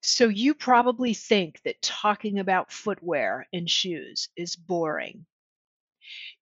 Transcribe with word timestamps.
So, 0.00 0.28
you 0.28 0.54
probably 0.54 1.14
think 1.14 1.62
that 1.62 1.80
talking 1.82 2.40
about 2.40 2.72
footwear 2.72 3.46
and 3.52 3.70
shoes 3.70 4.28
is 4.36 4.56
boring. 4.56 5.24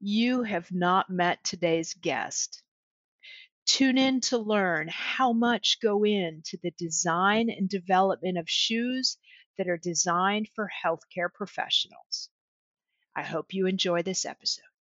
You 0.00 0.44
have 0.44 0.70
not 0.70 1.10
met 1.10 1.42
today's 1.42 1.94
guest. 1.94 2.62
Tune 3.66 3.98
in 3.98 4.20
to 4.22 4.38
learn 4.38 4.88
how 4.88 5.32
much 5.32 5.80
go 5.80 6.04
into 6.04 6.58
the 6.62 6.70
design 6.72 7.50
and 7.50 7.68
development 7.68 8.38
of 8.38 8.48
shoes 8.48 9.16
that 9.58 9.68
are 9.68 9.78
designed 9.78 10.48
for 10.54 10.70
healthcare 10.84 11.32
professionals. 11.32 12.30
I 13.16 13.22
hope 13.22 13.54
you 13.54 13.66
enjoy 13.66 14.02
this 14.02 14.24
episode. 14.26 14.73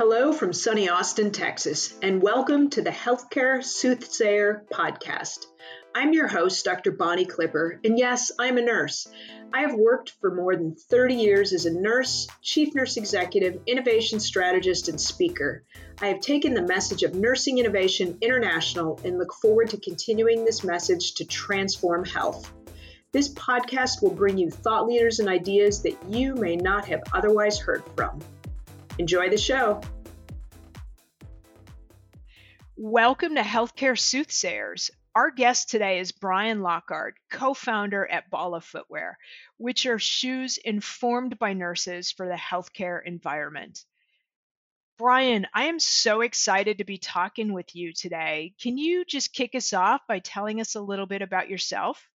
Hello 0.00 0.32
from 0.32 0.54
sunny 0.54 0.88
Austin, 0.88 1.30
Texas, 1.30 1.92
and 2.00 2.22
welcome 2.22 2.70
to 2.70 2.80
the 2.80 2.88
Healthcare 2.88 3.62
Soothsayer 3.62 4.64
podcast. 4.72 5.44
I'm 5.94 6.14
your 6.14 6.26
host, 6.26 6.64
Dr. 6.64 6.92
Bonnie 6.92 7.26
Clipper, 7.26 7.78
and 7.84 7.98
yes, 7.98 8.32
I'm 8.38 8.56
a 8.56 8.62
nurse. 8.62 9.06
I 9.52 9.60
have 9.60 9.74
worked 9.74 10.14
for 10.18 10.34
more 10.34 10.56
than 10.56 10.74
30 10.74 11.16
years 11.16 11.52
as 11.52 11.66
a 11.66 11.78
nurse, 11.78 12.28
chief 12.40 12.74
nurse 12.74 12.96
executive, 12.96 13.60
innovation 13.66 14.20
strategist, 14.20 14.88
and 14.88 14.98
speaker. 14.98 15.64
I 16.00 16.06
have 16.06 16.20
taken 16.20 16.54
the 16.54 16.62
message 16.62 17.02
of 17.02 17.14
nursing 17.14 17.58
innovation 17.58 18.16
international 18.22 18.98
and 19.04 19.18
look 19.18 19.34
forward 19.34 19.68
to 19.68 19.76
continuing 19.76 20.46
this 20.46 20.64
message 20.64 21.12
to 21.16 21.26
transform 21.26 22.06
health. 22.06 22.50
This 23.12 23.28
podcast 23.34 24.02
will 24.02 24.14
bring 24.14 24.38
you 24.38 24.50
thought 24.50 24.86
leaders 24.86 25.20
and 25.20 25.28
ideas 25.28 25.82
that 25.82 25.98
you 26.08 26.36
may 26.36 26.56
not 26.56 26.86
have 26.86 27.02
otherwise 27.12 27.58
heard 27.58 27.82
from. 27.94 28.22
Enjoy 29.00 29.30
the 29.30 29.38
show. 29.38 29.80
Welcome 32.76 33.36
to 33.36 33.40
Healthcare 33.40 33.98
Soothsayers. 33.98 34.90
Our 35.14 35.30
guest 35.30 35.70
today 35.70 36.00
is 36.00 36.12
Brian 36.12 36.60
Lockard, 36.60 37.14
co 37.30 37.54
founder 37.54 38.06
at 38.06 38.28
Bala 38.28 38.60
Footwear, 38.60 39.16
which 39.56 39.86
are 39.86 39.98
shoes 39.98 40.58
informed 40.58 41.38
by 41.38 41.54
nurses 41.54 42.12
for 42.12 42.28
the 42.28 42.34
healthcare 42.34 43.00
environment. 43.02 43.86
Brian, 44.98 45.46
I 45.54 45.68
am 45.68 45.80
so 45.80 46.20
excited 46.20 46.76
to 46.76 46.84
be 46.84 46.98
talking 46.98 47.54
with 47.54 47.74
you 47.74 47.94
today. 47.94 48.52
Can 48.60 48.76
you 48.76 49.06
just 49.06 49.32
kick 49.32 49.54
us 49.54 49.72
off 49.72 50.02
by 50.08 50.18
telling 50.18 50.60
us 50.60 50.74
a 50.74 50.82
little 50.82 51.06
bit 51.06 51.22
about 51.22 51.48
yourself? 51.48 52.06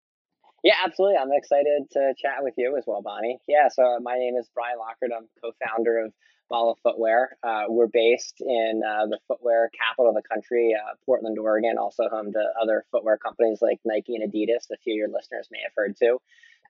Yeah, 0.63 0.75
absolutely. 0.85 1.17
I'm 1.17 1.31
excited 1.31 1.89
to 1.93 2.13
chat 2.21 2.43
with 2.43 2.53
you 2.57 2.77
as 2.77 2.83
well, 2.85 3.01
Bonnie. 3.01 3.39
Yeah, 3.47 3.69
so 3.69 3.83
uh, 3.83 3.99
my 4.01 4.17
name 4.17 4.35
is 4.35 4.47
Brian 4.53 4.77
Lockard. 4.77 5.11
I'm 5.15 5.27
co 5.41 5.51
founder 5.67 6.05
of 6.05 6.13
Bala 6.49 6.75
Footwear. 6.83 7.37
Uh, 7.43 7.63
we're 7.69 7.87
based 7.87 8.41
in 8.41 8.81
uh, 8.85 9.07
the 9.07 9.19
footwear 9.27 9.69
capital 9.77 10.09
of 10.09 10.15
the 10.15 10.27
country, 10.27 10.75
uh, 10.75 10.95
Portland, 11.05 11.37
Oregon, 11.39 11.77
also 11.77 12.09
home 12.09 12.31
to 12.33 12.43
other 12.61 12.85
footwear 12.91 13.17
companies 13.17 13.59
like 13.61 13.79
Nike 13.85 14.15
and 14.15 14.31
Adidas, 14.31 14.69
a 14.71 14.77
few 14.83 14.93
of 14.93 14.97
your 14.97 15.09
listeners 15.09 15.47
may 15.51 15.59
have 15.63 15.73
heard 15.75 15.95
too. 15.97 16.19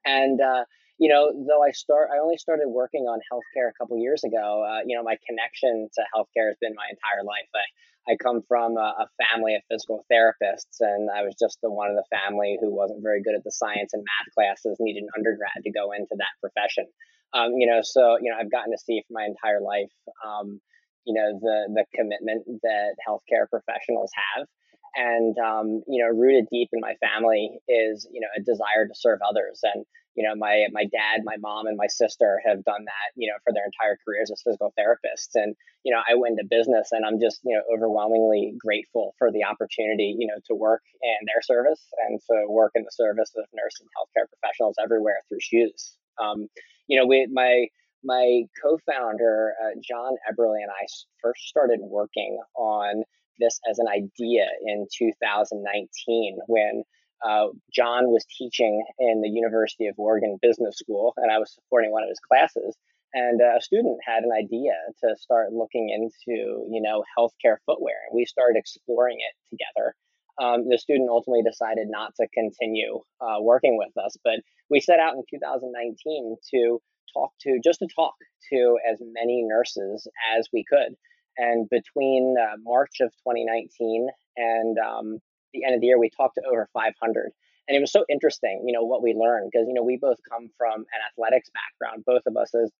And, 0.05 0.39
uh, 0.39 0.65
you 0.97 1.09
know, 1.09 1.31
though 1.47 1.63
I 1.63 1.71
start, 1.71 2.09
I 2.13 2.19
only 2.19 2.37
started 2.37 2.69
working 2.69 3.03
on 3.03 3.19
healthcare 3.31 3.69
a 3.69 3.73
couple 3.77 3.97
years 3.97 4.23
ago. 4.23 4.63
Uh, 4.63 4.79
you 4.85 4.95
know, 4.95 5.03
my 5.03 5.17
connection 5.27 5.89
to 5.95 6.01
healthcare 6.15 6.47
has 6.47 6.57
been 6.61 6.73
my 6.75 6.87
entire 6.89 7.23
life. 7.25 7.49
I, 7.53 8.13
I 8.13 8.15
come 8.15 8.43
from 8.47 8.77
a, 8.77 9.03
a, 9.03 9.07
family 9.17 9.55
of 9.55 9.63
physical 9.69 10.05
therapists, 10.11 10.79
and 10.79 11.09
I 11.09 11.23
was 11.23 11.35
just 11.39 11.59
the 11.61 11.71
one 11.71 11.89
of 11.89 11.97
the 11.97 12.05
family 12.15 12.57
who 12.61 12.69
wasn't 12.73 13.01
very 13.01 13.21
good 13.21 13.35
at 13.35 13.43
the 13.43 13.51
science 13.51 13.91
and 13.93 14.05
math 14.05 14.33
classes, 14.35 14.77
needed 14.79 15.03
an 15.03 15.09
undergrad 15.17 15.63
to 15.63 15.71
go 15.71 15.91
into 15.91 16.15
that 16.15 16.37
profession. 16.39 16.85
Um, 17.33 17.51
you 17.57 17.67
know, 17.67 17.79
so 17.83 18.17
you 18.21 18.31
know, 18.31 18.37
I've 18.39 18.51
gotten 18.51 18.71
to 18.71 18.77
see 18.77 19.01
for 19.07 19.13
my 19.13 19.25
entire 19.25 19.61
life, 19.61 19.91
um, 20.25 20.61
you 21.05 21.13
know, 21.13 21.37
the 21.39 21.67
the 21.73 21.85
commitment 21.93 22.45
that 22.63 22.95
healthcare 23.07 23.49
professionals 23.49 24.11
have, 24.35 24.47
and 24.95 25.37
um, 25.39 25.83
you 25.87 26.03
know, 26.03 26.09
rooted 26.09 26.47
deep 26.51 26.69
in 26.73 26.79
my 26.79 26.95
family 26.95 27.59
is 27.67 28.07
you 28.11 28.21
know 28.21 28.27
a 28.37 28.41
desire 28.41 28.87
to 28.87 28.95
serve 28.95 29.19
others, 29.27 29.59
and 29.63 29.85
you 30.15 30.23
know, 30.23 30.33
my 30.35 30.65
my 30.71 30.85
dad, 30.85 31.21
my 31.23 31.35
mom, 31.37 31.67
and 31.67 31.75
my 31.77 31.87
sister 31.87 32.41
have 32.45 32.63
done 32.63 32.85
that, 32.85 33.07
you 33.15 33.27
know, 33.27 33.35
for 33.43 33.51
their 33.51 33.65
entire 33.65 33.97
careers 34.05 34.31
as 34.31 34.41
physical 34.41 34.73
therapists, 34.79 35.35
and 35.35 35.55
you 35.83 35.93
know, 35.93 35.99
I 36.07 36.15
went 36.15 36.39
into 36.39 36.47
business, 36.49 36.89
and 36.91 37.05
I'm 37.05 37.19
just 37.19 37.41
you 37.43 37.55
know 37.55 37.63
overwhelmingly 37.75 38.55
grateful 38.57 39.13
for 39.19 39.31
the 39.31 39.43
opportunity, 39.43 40.15
you 40.17 40.27
know, 40.27 40.39
to 40.47 40.55
work 40.55 40.81
in 41.03 41.25
their 41.27 41.41
service 41.43 41.83
and 42.07 42.19
to 42.31 42.47
work 42.47 42.71
in 42.75 42.83
the 42.83 42.91
service 42.91 43.31
of 43.35 43.43
nurse 43.53 43.75
and 43.81 43.89
healthcare 43.91 44.27
professionals 44.31 44.75
everywhere 44.81 45.19
through 45.27 45.41
shoes. 45.41 45.97
Um, 46.17 46.47
you 46.87 46.99
know, 46.99 47.05
we 47.05 47.27
my 47.31 47.67
my 48.03 48.43
co-founder 48.61 49.53
uh, 49.63 49.79
John 49.81 50.13
Eberly 50.29 50.61
and 50.61 50.69
I 50.69 50.85
first 51.21 51.47
started 51.47 51.79
working 51.81 52.39
on 52.55 53.03
this 53.39 53.59
as 53.69 53.79
an 53.79 53.87
idea 53.87 54.45
in 54.65 54.87
2019 54.97 56.37
when 56.47 56.83
uh, 57.25 57.47
John 57.73 58.11
was 58.11 58.25
teaching 58.37 58.83
in 58.99 59.21
the 59.21 59.29
University 59.29 59.87
of 59.87 59.95
Oregon 59.97 60.37
Business 60.41 60.77
School, 60.77 61.13
and 61.17 61.31
I 61.31 61.39
was 61.39 61.53
supporting 61.53 61.91
one 61.91 62.03
of 62.03 62.09
his 62.09 62.19
classes. 62.19 62.75
And 63.13 63.41
uh, 63.41 63.57
a 63.57 63.61
student 63.61 63.97
had 64.05 64.23
an 64.23 64.31
idea 64.37 64.73
to 65.01 65.15
start 65.17 65.53
looking 65.53 65.89
into, 65.89 66.67
you 66.69 66.81
know, 66.81 67.03
healthcare 67.17 67.57
footwear, 67.65 67.95
and 68.09 68.15
we 68.15 68.25
started 68.25 68.59
exploring 68.59 69.17
it 69.19 69.33
together. 69.49 69.95
Um, 70.41 70.67
the 70.67 70.77
student 70.77 71.09
ultimately 71.09 71.43
decided 71.43 71.87
not 71.89 72.13
to 72.15 72.27
continue 72.33 72.99
uh, 73.21 73.41
working 73.41 73.77
with 73.77 73.95
us, 74.03 74.17
but 74.23 74.41
we 74.69 74.79
set 74.79 74.99
out 74.99 75.13
in 75.13 75.23
2019 75.29 76.35
to 76.51 76.81
talk 77.13 77.31
to 77.41 77.59
just 77.63 77.79
to 77.79 77.87
talk 77.95 78.13
to 78.51 78.77
as 78.89 78.99
many 79.01 79.43
nurses 79.43 80.07
as 80.37 80.47
we 80.51 80.65
could. 80.67 80.95
And 81.37 81.69
between 81.69 82.35
uh, 82.39 82.55
March 82.63 83.01
of 83.01 83.11
2019 83.27 84.07
and 84.37 84.77
um, 84.79 85.19
the 85.53 85.65
end 85.65 85.75
of 85.75 85.81
the 85.81 85.87
year, 85.87 85.99
we 85.99 86.09
talked 86.09 86.35
to 86.35 86.47
over 86.49 86.67
500. 86.73 87.31
And 87.67 87.75
it 87.75 87.79
was 87.79 87.91
so 87.91 88.05
interesting, 88.09 88.63
you 88.65 88.73
know, 88.73 88.83
what 88.83 89.01
we 89.01 89.13
learned 89.13 89.49
because, 89.51 89.67
you 89.67 89.73
know, 89.73 89.83
we 89.83 89.97
both 89.97 90.17
come 90.29 90.49
from 90.57 90.81
an 90.81 91.01
athletics 91.11 91.49
background, 91.49 92.03
both 92.05 92.21
of 92.27 92.37
us 92.37 92.53
as 92.53 92.71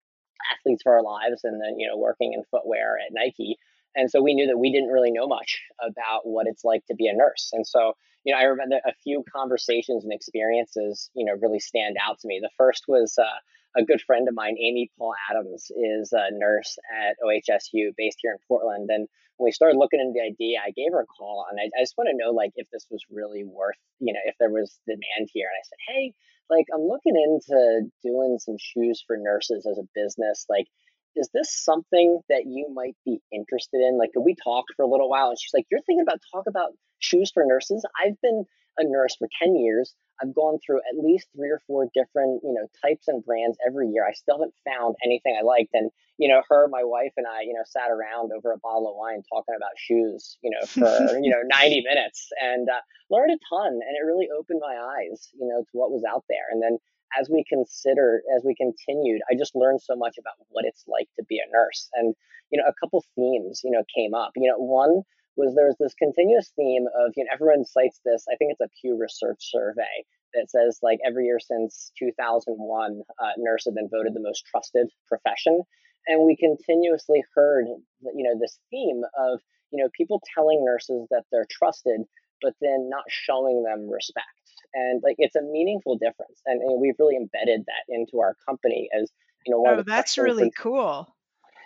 athletes 0.54 0.84
for 0.84 0.94
our 0.94 1.04
lives 1.04 1.42
and 1.44 1.60
then, 1.60 1.80
you 1.80 1.88
know, 1.88 1.98
working 1.98 2.34
in 2.34 2.44
footwear 2.52 2.98
at 3.00 3.12
Nike. 3.12 3.58
And 3.96 4.10
so 4.10 4.22
we 4.22 4.34
knew 4.34 4.48
that 4.48 4.58
we 4.58 4.72
didn't 4.72 4.90
really 4.90 5.12
know 5.12 5.28
much 5.28 5.62
about 5.80 6.22
what 6.26 6.48
it's 6.48 6.64
like 6.64 6.86
to 6.88 6.96
be 6.96 7.08
a 7.08 7.14
nurse. 7.14 7.50
And 7.54 7.66
so, 7.66 7.94
you 8.24 8.34
know, 8.34 8.40
I 8.40 8.44
remember 8.44 8.78
a 8.86 8.94
few 9.04 9.24
conversations 9.34 10.04
and 10.04 10.14
experiences, 10.14 11.10
you 11.16 11.26
know, 11.26 11.34
really 11.42 11.60
stand 11.60 11.96
out 12.02 12.20
to 12.20 12.28
me. 12.28 12.40
The 12.42 12.50
first 12.58 12.86
was 12.88 13.18
uh, 13.18 13.80
a 13.80 13.84
good 13.84 14.02
friend 14.02 14.28
of 14.28 14.36
mine, 14.36 14.58
Amy 14.60 14.92
Paul 14.98 15.14
Adams, 15.30 15.72
is 15.72 16.12
a 16.12 16.30
nurse 16.32 16.78
at 17.08 17.16
OHSU 17.24 17.92
based 17.98 18.18
here 18.22 18.32
in 18.32 18.38
Portland. 18.48 18.90
And 18.90 19.08
when 19.38 19.48
we 19.48 19.52
started 19.52 19.78
looking 19.78 20.00
into 20.00 20.14
the 20.14 20.26
idea, 20.26 20.60
I 20.66 20.72
gave 20.72 20.92
her 20.92 21.02
a 21.02 21.06
call 21.06 21.46
and 21.50 21.60
I, 21.60 21.66
I 21.78 21.84
just 21.84 21.98
want 21.98 22.10
to 22.10 22.18
know 22.18 22.32
like 22.32 22.52
if 22.56 22.68
this 22.72 22.88
was 22.90 23.04
really 23.12 23.44
worth, 23.44 23.76
you 24.00 24.14
know, 24.14 24.20
if 24.26 24.36
there 24.40 24.50
was 24.50 24.80
demand 24.88 25.30
here. 25.34 25.48
And 25.48 25.60
I 25.60 25.64
said, 25.68 25.80
hey, 25.88 26.14
like 26.50 26.66
I'm 26.74 26.88
looking 26.88 27.16
into 27.16 27.90
doing 28.04 28.38
some 28.40 28.58
shoes 28.60 29.04
for 29.06 29.18
nurses 29.18 29.66
as 29.66 29.78
a 29.78 29.88
business. 29.94 30.46
Like, 30.50 30.68
is 31.16 31.30
this 31.34 31.54
something 31.54 32.20
that 32.30 32.44
you 32.46 32.68
might 32.74 32.96
be 33.06 33.20
interested 33.32 33.82
in? 33.82 33.98
Like, 33.98 34.12
could 34.14 34.24
we 34.24 34.36
talk 34.36 34.66
for 34.76 34.84
a 34.84 34.88
little 34.88 35.10
while? 35.10 35.30
And 35.30 35.38
she's 35.40 35.54
like, 35.54 35.66
you're 35.72 35.82
thinking 35.82 36.02
about 36.02 36.20
talk 36.34 36.46
about 36.48 36.72
shoes 37.00 37.32
for 37.34 37.44
nurses? 37.46 37.86
I've 38.04 38.20
been 38.22 38.46
a 38.78 38.84
nurse 38.84 39.16
for 39.18 39.28
10 39.42 39.56
years. 39.56 39.96
I've 40.22 40.34
gone 40.34 40.60
through 40.66 40.80
at 40.90 41.04
least 41.04 41.28
three 41.36 41.50
or 41.50 41.62
four 41.68 41.88
different, 41.94 42.42
you 42.44 42.54
know, 42.54 42.68
types 42.82 43.08
and 43.08 43.24
brands 43.24 43.58
every 43.68 43.90
year. 43.90 44.08
I 44.08 44.14
still 44.14 44.40
haven't 44.40 44.54
found 44.64 44.96
anything 45.04 45.36
I 45.38 45.44
liked. 45.44 45.74
And, 45.74 45.92
you 46.18 46.30
know, 46.30 46.42
her, 46.50 46.68
my 46.70 46.84
wife, 46.84 47.12
and 47.18 47.28
I, 47.28 47.42
you 47.42 47.54
know, 47.54 47.64
sat 47.66 47.92
around 47.92 48.32
over 48.32 48.52
a 48.52 48.60
bottle 48.60 48.88
of 48.88 48.96
wine 48.96 49.24
talking 49.28 49.56
about 49.56 49.76
shoes, 49.76 50.38
you 50.42 50.52
know, 50.52 50.66
for, 50.68 51.20
you 51.20 51.30
know, 51.30 51.44
90 51.48 51.84
minutes 51.84 52.30
and 52.42 52.70
uh, 52.70 52.80
learned 53.10 53.32
a 53.32 53.40
ton. 53.50 53.74
And 53.74 53.96
it 53.96 54.06
really 54.06 54.28
opened 54.32 54.62
my 54.64 54.76
eyes, 54.76 55.30
you 55.34 55.48
know, 55.48 55.60
to 55.60 55.74
what 55.74 55.92
was 55.92 56.04
out 56.08 56.24
there. 56.30 56.48
And 56.52 56.64
then 56.64 56.78
as 57.20 57.30
we 57.30 57.44
considered, 57.48 58.22
as 58.36 58.44
we 58.44 58.56
continued, 58.56 59.22
I 59.32 59.36
just 59.36 59.56
learned 59.56 59.82
so 59.82 59.96
much 59.96 60.18
about 60.18 60.36
what 60.50 60.66
it's 60.66 60.84
like 60.88 61.08
to 61.18 61.24
be 61.28 61.38
a 61.40 61.52
nurse. 61.52 61.90
And, 61.94 62.16
you 62.52 62.60
know, 62.60 62.68
a 62.68 62.74
couple 62.80 63.04
themes, 63.16 63.62
you 63.64 63.72
know, 63.72 63.84
came 63.96 64.14
up. 64.14 64.32
You 64.36 64.50
know, 64.50 64.58
one 64.58 65.04
was 65.36 65.54
there's 65.56 65.76
this 65.80 65.94
continuous 65.96 66.52
theme 66.56 66.86
of 66.98 67.12
you 67.16 67.24
know 67.24 67.30
everyone 67.34 67.66
cites 67.66 68.00
this 68.06 68.26
i 68.32 68.36
think 68.36 68.52
it's 68.52 68.62
a 68.62 68.70
pew 68.82 68.98
research 68.98 69.52
survey 69.52 70.04
that 70.34 70.50
says 70.50 70.80
like 70.82 71.00
every 71.06 71.26
year 71.26 71.40
since 71.40 71.92
2001 72.00 73.02
uh, 73.20 73.26
nurse 73.38 73.66
have 73.66 73.76
been 73.76 73.90
voted 73.90 74.14
the 74.14 74.22
most 74.22 74.46
trusted 74.46 74.88
profession 75.08 75.62
and 76.08 76.24
we 76.24 76.36
continuously 76.36 77.24
heard 77.34 77.66
you 77.68 78.24
know 78.24 78.40
this 78.40 78.60
theme 78.70 79.04
of 79.18 79.40
you 79.72 79.84
know 79.84 79.90
people 79.96 80.22
telling 80.34 80.64
nurses 80.64 81.08
that 81.12 81.24
they're 81.32 81.48
trusted 81.50 82.02
but 82.42 82.54
then 82.62 82.90
not 82.90 83.04
showing 83.08 83.64
them 83.64 83.90
respect 83.90 84.28
and 84.74 85.02
like 85.04 85.16
it's 85.18 85.36
a 85.36 85.42
meaningful 85.42 85.98
difference 85.98 86.42
and, 86.46 86.62
and 86.62 86.82
we've 86.82 86.96
really 87.00 87.16
embedded 87.16 87.66
that 87.66 87.94
into 87.94 88.20
our 88.20 88.36
company 88.48 88.90
as 89.00 89.12
you 89.46 89.52
know 89.52 89.60
one 89.60 89.80
oh, 89.80 89.84
that's 89.84 90.18
really 90.18 90.52
cool 90.58 91.16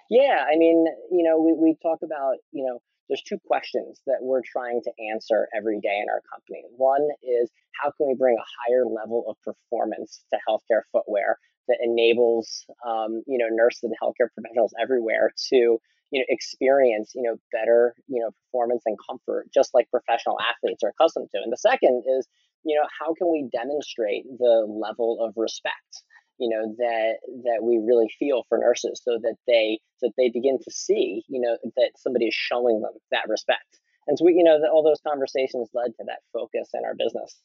yeah 0.09 0.45
i 0.51 0.55
mean 0.57 0.85
you 1.11 1.23
know 1.23 1.39
we, 1.39 1.53
we 1.53 1.75
talk 1.81 1.99
about 2.03 2.35
you 2.51 2.65
know 2.65 2.79
there's 3.09 3.23
two 3.23 3.39
questions 3.45 4.01
that 4.05 4.19
we're 4.21 4.43
trying 4.45 4.81
to 4.83 4.91
answer 5.11 5.47
every 5.55 5.79
day 5.81 5.99
in 6.01 6.05
our 6.09 6.21
company. 6.31 6.63
One 6.77 7.05
is 7.23 7.49
how 7.81 7.91
can 7.91 8.07
we 8.07 8.13
bring 8.13 8.37
a 8.37 8.69
higher 8.69 8.85
level 8.85 9.25
of 9.27 9.35
performance 9.41 10.23
to 10.31 10.39
healthcare 10.47 10.83
footwear 10.91 11.39
that 11.67 11.77
enables 11.81 12.65
um, 12.87 13.23
you 13.27 13.37
know 13.37 13.47
nurses 13.49 13.83
and 13.83 13.93
healthcare 14.01 14.29
professionals 14.33 14.73
everywhere 14.79 15.31
to 15.49 15.79
you 16.11 16.19
know 16.19 16.25
experience 16.29 17.11
you 17.15 17.23
know 17.23 17.35
better 17.51 17.95
you 18.07 18.21
know 18.21 18.31
performance 18.45 18.83
and 18.85 18.97
comfort 19.09 19.47
just 19.53 19.73
like 19.73 19.89
professional 19.91 20.37
athletes 20.39 20.83
are 20.83 20.89
accustomed 20.89 21.29
to. 21.31 21.41
And 21.41 21.51
the 21.51 21.57
second 21.57 22.03
is 22.07 22.27
you 22.63 22.75
know 22.75 22.87
how 22.99 23.13
can 23.13 23.31
we 23.31 23.49
demonstrate 23.51 24.25
the 24.37 24.65
level 24.67 25.17
of 25.21 25.33
respect 25.35 26.03
you 26.39 26.49
know 26.49 26.73
that 26.77 27.19
that 27.43 27.59
we 27.61 27.77
really 27.77 28.09
feel 28.17 28.43
for 28.49 28.57
nurses 28.57 29.01
so 29.03 29.19
that 29.21 29.35
they 29.47 29.79
so 29.97 30.07
that 30.07 30.13
they 30.17 30.29
begin 30.29 30.57
to 30.57 30.71
see 30.71 31.23
you 31.27 31.39
know 31.39 31.57
that 31.75 31.91
somebody 31.97 32.27
is 32.27 32.33
showing 32.33 32.81
them 32.81 32.93
that 33.11 33.27
respect. 33.27 33.79
And 34.07 34.17
so 34.17 34.25
we 34.25 34.33
you 34.33 34.43
know 34.43 34.59
that 34.59 34.69
all 34.69 34.83
those 34.83 35.01
conversations 35.05 35.69
led 35.73 35.91
to 35.97 36.03
that 36.07 36.19
focus 36.33 36.69
in 36.73 36.85
our 36.85 36.95
business 36.95 37.41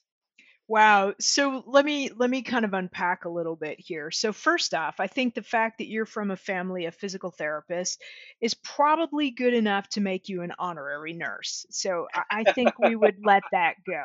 Wow. 0.66 1.12
So 1.20 1.62
let 1.66 1.84
me 1.84 2.10
let 2.16 2.30
me 2.30 2.40
kind 2.40 2.64
of 2.64 2.72
unpack 2.72 3.26
a 3.26 3.28
little 3.28 3.54
bit 3.54 3.78
here. 3.78 4.10
So 4.10 4.32
first 4.32 4.72
off, 4.72 4.98
I 4.98 5.06
think 5.08 5.34
the 5.34 5.42
fact 5.42 5.78
that 5.78 5.88
you're 5.88 6.06
from 6.06 6.30
a 6.30 6.36
family 6.36 6.86
of 6.86 6.94
physical 6.94 7.30
therapists 7.30 7.98
is 8.40 8.54
probably 8.54 9.30
good 9.30 9.52
enough 9.52 9.88
to 9.90 10.00
make 10.00 10.30
you 10.30 10.40
an 10.40 10.52
honorary 10.58 11.12
nurse. 11.12 11.66
So 11.70 12.06
I, 12.14 12.44
I 12.46 12.52
think 12.52 12.78
we 12.78 12.96
would 12.96 13.16
let 13.22 13.42
that 13.52 13.74
go. 13.86 14.04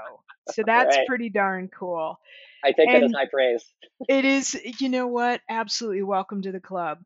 So 0.52 0.64
that's 0.66 0.98
right. 0.98 1.08
pretty 1.08 1.30
darn 1.30 1.70
cool. 1.70 2.20
I 2.64 2.74
take 2.74 2.90
it 2.90 3.04
as 3.04 3.14
high 3.14 3.28
praise. 3.32 3.64
it 4.10 4.26
is, 4.26 4.60
you 4.80 4.90
know 4.90 5.08
what? 5.08 5.40
Absolutely 5.50 6.04
welcome 6.04 6.42
to 6.42 6.52
the 6.52 6.60
club. 6.60 7.00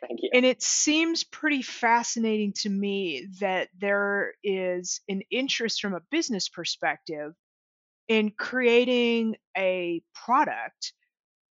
Thank 0.00 0.20
you. 0.22 0.30
And 0.32 0.44
it 0.44 0.60
seems 0.62 1.22
pretty 1.22 1.62
fascinating 1.62 2.52
to 2.62 2.68
me 2.68 3.28
that 3.40 3.68
there 3.78 4.34
is 4.42 5.00
an 5.08 5.22
interest 5.30 5.80
from 5.80 5.94
a 5.94 6.00
business 6.10 6.48
perspective 6.48 7.34
in 8.08 8.30
creating 8.30 9.36
a 9.56 10.02
product 10.14 10.92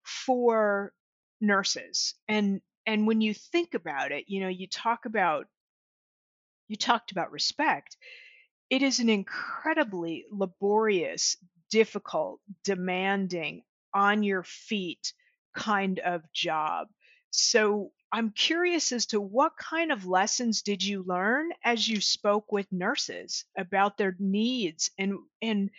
for 0.04 0.94
nurses 1.39 2.15
and 2.27 2.62
and 2.86 3.06
when 3.06 3.21
you 3.21 3.33
think 3.33 3.74
about 3.74 4.12
it 4.12 4.25
you 4.27 4.39
know 4.39 4.48
you 4.48 4.68
talk 4.68 5.06
about 5.06 5.45
you 6.68 6.75
talked 6.75 7.12
about 7.12 7.31
respect 7.31 7.98
it 8.69 8.81
is 8.81 9.00
an 9.00 9.09
incredibly 9.09 10.25
laborious 10.31 11.38
difficult 11.69 12.39
demanding 12.63 13.63
on 13.94 14.24
your 14.24 14.44
feet 14.44 15.13
kind 15.56 16.00
of 16.00 16.21
job. 16.33 16.88
So 17.31 17.92
i'm 18.12 18.31
curious 18.31 18.94
as 18.94 19.06
to 19.07 19.19
what 19.19 19.51
kind 19.57 19.92
of 19.92 20.06
lessons 20.06 20.62
did 20.62 20.81
you 20.81 21.03
learn 21.03 21.50
as 21.63 21.88
you 21.88 22.00
spoke 22.00 22.53
with 22.53 22.71
nurses 22.71 23.44
about 23.57 23.98
their 23.98 24.15
needs 24.18 24.92
and 24.98 25.19
and 25.42 25.69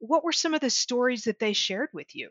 what 0.00 0.24
were 0.24 0.32
some 0.32 0.54
of 0.54 0.60
the 0.60 0.70
stories 0.70 1.24
that 1.24 1.38
they 1.38 1.52
shared 1.52 1.90
with 1.92 2.14
you? 2.16 2.30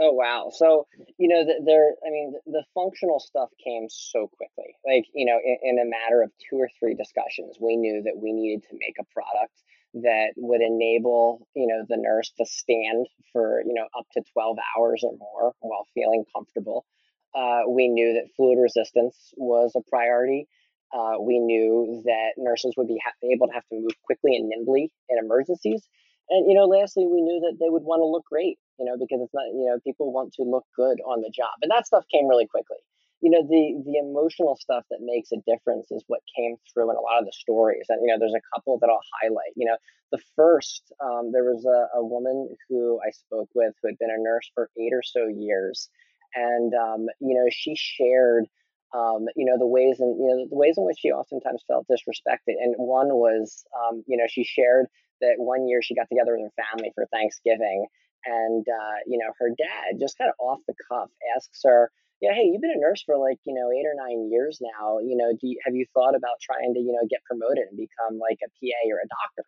Oh 0.00 0.12
wow! 0.12 0.50
So 0.54 0.86
you 1.18 1.28
know, 1.28 1.44
the, 1.44 1.62
there. 1.64 1.92
I 2.04 2.10
mean, 2.10 2.32
the, 2.32 2.52
the, 2.52 2.64
functional 2.74 3.20
stuff 3.20 3.50
came 3.62 3.88
so 3.90 4.30
quickly. 4.38 4.74
Like 4.86 5.04
you 5.14 5.26
know, 5.26 5.38
in, 5.44 5.58
in, 5.62 5.78
a 5.78 5.84
matter 5.84 6.22
of 6.22 6.30
two 6.48 6.56
or 6.56 6.70
three 6.80 6.94
discussions, 6.94 7.58
we 7.60 7.76
knew 7.76 8.02
that 8.04 8.16
we 8.16 8.32
needed 8.32 8.64
to 8.70 8.78
make 8.80 8.96
a 8.98 9.04
product 9.12 9.52
that 9.94 10.32
would 10.36 10.62
enable 10.62 11.46
you 11.54 11.66
know 11.66 11.84
the 11.86 11.98
nurse 11.98 12.32
to 12.38 12.46
stand 12.46 13.06
for 13.34 13.62
you 13.66 13.74
know 13.74 13.86
up 13.96 14.06
to 14.14 14.22
twelve 14.32 14.56
hours 14.78 15.04
or 15.04 15.12
more 15.18 15.52
while 15.60 15.86
feeling 15.92 16.24
comfortable. 16.34 16.86
Uh, 17.34 17.68
we 17.68 17.88
knew 17.88 18.14
that 18.14 18.32
fluid 18.34 18.58
resistance 18.58 19.34
was 19.36 19.72
a 19.76 19.82
priority. 19.90 20.48
Uh, 20.90 21.20
we 21.20 21.38
knew 21.38 22.02
that 22.06 22.32
nurses 22.38 22.74
would 22.78 22.88
be 22.88 23.00
ha- 23.04 23.12
able 23.30 23.46
to 23.46 23.52
have 23.52 23.66
to 23.68 23.74
move 23.74 23.92
quickly 24.04 24.36
and 24.36 24.48
nimbly 24.48 24.90
in 25.10 25.18
emergencies 25.18 25.86
and 26.28 26.48
you 26.48 26.54
know, 26.54 26.64
lastly, 26.66 27.06
we 27.06 27.20
knew 27.20 27.40
that 27.40 27.58
they 27.60 27.70
would 27.70 27.82
want 27.82 28.00
to 28.00 28.06
look 28.06 28.24
great, 28.24 28.58
you 28.78 28.86
know, 28.86 28.96
because 28.96 29.20
it's 29.22 29.34
not, 29.34 29.46
you 29.52 29.66
know, 29.66 29.78
people 29.84 30.12
want 30.12 30.32
to 30.34 30.42
look 30.42 30.64
good 30.76 30.98
on 31.06 31.20
the 31.20 31.30
job, 31.34 31.52
and 31.62 31.70
that 31.70 31.86
stuff 31.86 32.04
came 32.12 32.28
really 32.28 32.46
quickly. 32.46 32.78
You 33.20 33.30
know, 33.30 33.42
the 33.42 33.82
the 33.86 33.98
emotional 33.98 34.56
stuff 34.56 34.84
that 34.90 35.00
makes 35.00 35.30
a 35.32 35.42
difference 35.46 35.90
is 35.90 36.04
what 36.06 36.20
came 36.36 36.56
through 36.72 36.90
in 36.90 36.96
a 36.96 37.00
lot 37.00 37.20
of 37.20 37.26
the 37.26 37.32
stories, 37.32 37.86
and 37.88 38.00
you 38.02 38.08
know, 38.08 38.18
there's 38.18 38.34
a 38.34 38.48
couple 38.54 38.78
that 38.78 38.90
I'll 38.90 39.06
highlight. 39.22 39.54
You 39.56 39.66
know, 39.66 39.76
the 40.10 40.22
first, 40.36 40.92
um, 41.00 41.32
there 41.32 41.44
was 41.44 41.64
a, 41.64 41.98
a 41.98 42.04
woman 42.04 42.54
who 42.68 43.00
I 43.06 43.10
spoke 43.10 43.48
with 43.54 43.74
who 43.82 43.88
had 43.88 43.98
been 43.98 44.10
a 44.10 44.22
nurse 44.22 44.50
for 44.54 44.70
eight 44.78 44.92
or 44.92 45.02
so 45.02 45.26
years, 45.28 45.90
and 46.34 46.72
um, 46.74 47.06
you 47.20 47.34
know, 47.34 47.46
she 47.50 47.74
shared 47.76 48.46
um, 48.94 49.26
you 49.36 49.46
know 49.46 49.58
the 49.58 49.66
ways 49.66 50.00
and 50.00 50.16
you 50.18 50.28
know 50.28 50.46
the 50.48 50.56
ways 50.56 50.74
in 50.76 50.84
which 50.84 50.98
she 51.00 51.10
oftentimes 51.10 51.64
felt 51.66 51.86
disrespected 51.88 52.60
and 52.60 52.74
one 52.76 53.08
was 53.08 53.64
um, 53.80 54.04
you 54.06 54.16
know 54.16 54.24
she 54.28 54.44
shared 54.44 54.86
that 55.22 55.38
one 55.38 55.66
year 55.66 55.80
she 55.80 55.94
got 55.94 56.08
together 56.10 56.36
with 56.36 56.50
her 56.50 56.64
family 56.68 56.92
for 56.94 57.06
Thanksgiving, 57.08 57.86
and 58.26 58.66
uh, 58.66 58.98
you 59.06 59.18
know 59.18 59.32
her 59.38 59.50
dad 59.56 59.98
just 59.98 60.18
kind 60.18 60.30
of 60.30 60.36
off 60.38 60.60
the 60.68 60.74
cuff 60.90 61.08
asks 61.36 61.60
her, 61.64 61.90
"Yeah, 62.20 62.34
hey, 62.34 62.44
you've 62.44 62.60
been 62.60 62.76
a 62.76 62.80
nurse 62.80 63.02
for 63.02 63.16
like 63.16 63.38
you 63.44 63.54
know 63.54 63.70
eight 63.72 63.86
or 63.86 63.96
nine 63.96 64.30
years 64.30 64.60
now. 64.60 64.98
You 64.98 65.16
know, 65.16 65.32
do 65.32 65.48
you, 65.48 65.58
have 65.64 65.74
you 65.74 65.86
thought 65.94 66.14
about 66.14 66.42
trying 66.42 66.74
to 66.74 66.80
you 66.80 66.92
know 66.92 67.06
get 67.08 67.24
promoted 67.24 67.64
and 67.70 67.78
become 67.78 68.18
like 68.18 68.38
a 68.44 68.50
PA 68.60 68.80
or 68.90 69.00
a 69.00 69.08
doctor?" 69.08 69.46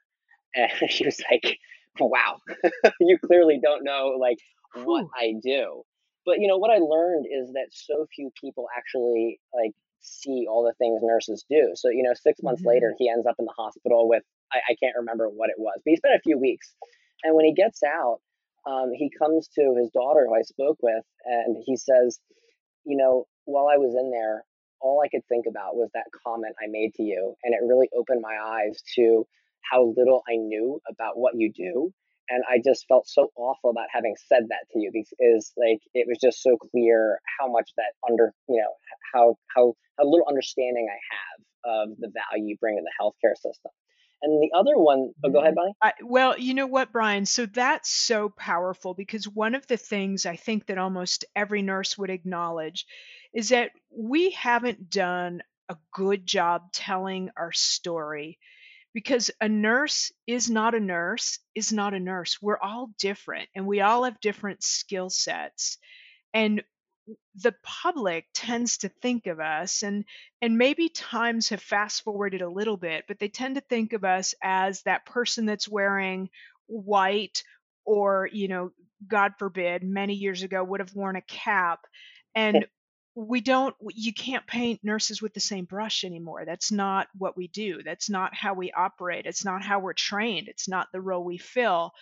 And 0.80 0.90
she 0.90 1.04
was 1.04 1.20
like, 1.30 1.58
"Wow, 1.98 2.38
you 3.00 3.18
clearly 3.18 3.58
don't 3.62 3.84
know 3.84 4.16
like 4.18 4.38
what 4.84 5.06
I 5.16 5.34
do." 5.42 5.82
But 6.24 6.40
you 6.40 6.48
know 6.48 6.58
what 6.58 6.70
I 6.70 6.78
learned 6.78 7.26
is 7.26 7.52
that 7.52 7.68
so 7.70 8.06
few 8.14 8.30
people 8.40 8.66
actually 8.76 9.40
like 9.52 9.72
see 10.04 10.46
all 10.48 10.64
the 10.64 10.74
things 10.78 11.00
nurses 11.02 11.44
do. 11.48 11.72
So, 11.74 11.88
you 11.88 12.02
know, 12.02 12.14
6 12.14 12.42
months 12.42 12.60
mm-hmm. 12.60 12.68
later, 12.68 12.94
he 12.98 13.08
ends 13.08 13.26
up 13.26 13.36
in 13.38 13.46
the 13.46 13.54
hospital 13.56 14.08
with 14.08 14.22
I, 14.52 14.72
I 14.72 14.76
can't 14.82 14.96
remember 14.96 15.28
what 15.28 15.50
it 15.50 15.56
was, 15.58 15.80
but 15.84 15.90
he 15.90 15.96
spent 15.96 16.14
a 16.16 16.22
few 16.22 16.38
weeks. 16.38 16.74
And 17.22 17.34
when 17.34 17.44
he 17.44 17.54
gets 17.54 17.82
out, 17.82 18.20
um, 18.66 18.92
he 18.94 19.10
comes 19.10 19.48
to 19.58 19.76
his 19.78 19.90
daughter, 19.90 20.26
who 20.26 20.34
I 20.34 20.42
spoke 20.42 20.78
with, 20.82 21.04
and 21.24 21.56
he 21.64 21.76
says, 21.76 22.18
You 22.84 22.96
know, 22.96 23.26
while 23.44 23.68
I 23.68 23.76
was 23.76 23.94
in 23.94 24.10
there, 24.10 24.44
all 24.80 25.02
I 25.04 25.08
could 25.08 25.26
think 25.28 25.46
about 25.48 25.76
was 25.76 25.90
that 25.94 26.04
comment 26.26 26.54
I 26.62 26.68
made 26.68 26.94
to 26.94 27.02
you. 27.02 27.34
And 27.42 27.54
it 27.54 27.64
really 27.66 27.88
opened 27.96 28.20
my 28.20 28.36
eyes 28.36 28.82
to 28.96 29.26
how 29.70 29.94
little 29.96 30.22
I 30.28 30.36
knew 30.36 30.80
about 30.88 31.16
what 31.16 31.34
you 31.36 31.50
do. 31.52 31.92
And 32.28 32.42
I 32.48 32.56
just 32.64 32.86
felt 32.88 33.06
so 33.06 33.30
awful 33.36 33.70
about 33.70 33.88
having 33.92 34.14
said 34.28 34.44
that 34.48 34.64
to 34.72 34.78
you 34.78 34.90
because 34.92 35.52
like 35.56 35.80
it 35.92 36.06
was 36.08 36.18
just 36.22 36.42
so 36.42 36.56
clear 36.56 37.20
how 37.38 37.50
much 37.52 37.70
that 37.76 37.92
under 38.08 38.32
you 38.48 38.56
know 38.56 38.72
how 39.12 39.36
how 39.54 39.74
how 39.98 40.04
little 40.04 40.24
understanding 40.26 40.88
I 40.88 41.00
have 41.12 41.90
of 41.92 41.96
the 41.98 42.08
value 42.08 42.48
you 42.48 42.56
bring 42.58 42.76
to 42.76 42.82
the 42.82 42.96
healthcare 42.96 43.36
system. 43.36 43.72
And 44.24 44.42
the 44.42 44.56
other 44.56 44.78
one, 44.78 45.12
oh, 45.22 45.30
go 45.30 45.40
ahead, 45.40 45.50
mm-hmm. 45.50 45.56
Bonnie. 45.56 45.74
I, 45.82 45.92
well, 46.02 46.38
you 46.38 46.54
know 46.54 46.66
what, 46.66 46.92
Brian? 46.92 47.26
So 47.26 47.44
that's 47.44 47.90
so 47.90 48.30
powerful 48.30 48.94
because 48.94 49.28
one 49.28 49.54
of 49.54 49.66
the 49.66 49.76
things 49.76 50.24
I 50.24 50.36
think 50.36 50.66
that 50.66 50.78
almost 50.78 51.26
every 51.36 51.60
nurse 51.60 51.98
would 51.98 52.10
acknowledge 52.10 52.86
is 53.34 53.50
that 53.50 53.70
we 53.94 54.30
haven't 54.30 54.88
done 54.88 55.42
a 55.68 55.76
good 55.92 56.26
job 56.26 56.72
telling 56.72 57.30
our 57.36 57.52
story 57.52 58.38
because 58.94 59.30
a 59.40 59.48
nurse 59.48 60.12
is 60.26 60.48
not 60.48 60.74
a 60.74 60.80
nurse 60.80 61.38
is 61.54 61.72
not 61.72 61.94
a 61.94 62.00
nurse 62.00 62.38
we're 62.40 62.58
all 62.58 62.90
different 62.98 63.48
and 63.54 63.66
we 63.66 63.80
all 63.80 64.04
have 64.04 64.20
different 64.20 64.62
skill 64.62 65.08
sets 65.08 65.78
and 66.34 66.62
the 67.36 67.54
public 67.62 68.26
tends 68.32 68.78
to 68.78 68.88
think 68.88 69.26
of 69.26 69.40
us 69.40 69.82
and 69.82 70.04
and 70.40 70.56
maybe 70.56 70.88
times 70.88 71.50
have 71.50 71.60
fast 71.60 72.02
forwarded 72.02 72.40
a 72.40 72.48
little 72.48 72.76
bit 72.76 73.04
but 73.06 73.18
they 73.18 73.28
tend 73.28 73.56
to 73.56 73.60
think 73.60 73.92
of 73.92 74.04
us 74.04 74.34
as 74.42 74.82
that 74.82 75.04
person 75.04 75.44
that's 75.44 75.68
wearing 75.68 76.30
white 76.66 77.42
or 77.84 78.28
you 78.32 78.48
know 78.48 78.70
god 79.06 79.34
forbid 79.38 79.82
many 79.82 80.14
years 80.14 80.42
ago 80.42 80.64
would 80.64 80.80
have 80.80 80.94
worn 80.94 81.16
a 81.16 81.22
cap 81.22 81.80
and 82.34 82.66
we 83.14 83.40
don't 83.40 83.76
you 83.94 84.12
can't 84.12 84.46
paint 84.46 84.80
nurses 84.82 85.22
with 85.22 85.34
the 85.34 85.40
same 85.40 85.64
brush 85.64 86.04
anymore. 86.04 86.44
That's 86.44 86.72
not 86.72 87.06
what 87.16 87.36
we 87.36 87.46
do. 87.48 87.82
That's 87.84 88.10
not 88.10 88.34
how 88.34 88.54
we 88.54 88.72
operate. 88.72 89.26
It's 89.26 89.44
not 89.44 89.62
how 89.62 89.78
we're 89.78 89.92
trained. 89.92 90.48
It's 90.48 90.68
not 90.68 90.88
the 90.92 91.00
role 91.00 91.22
we 91.22 91.38
fill 91.38 91.92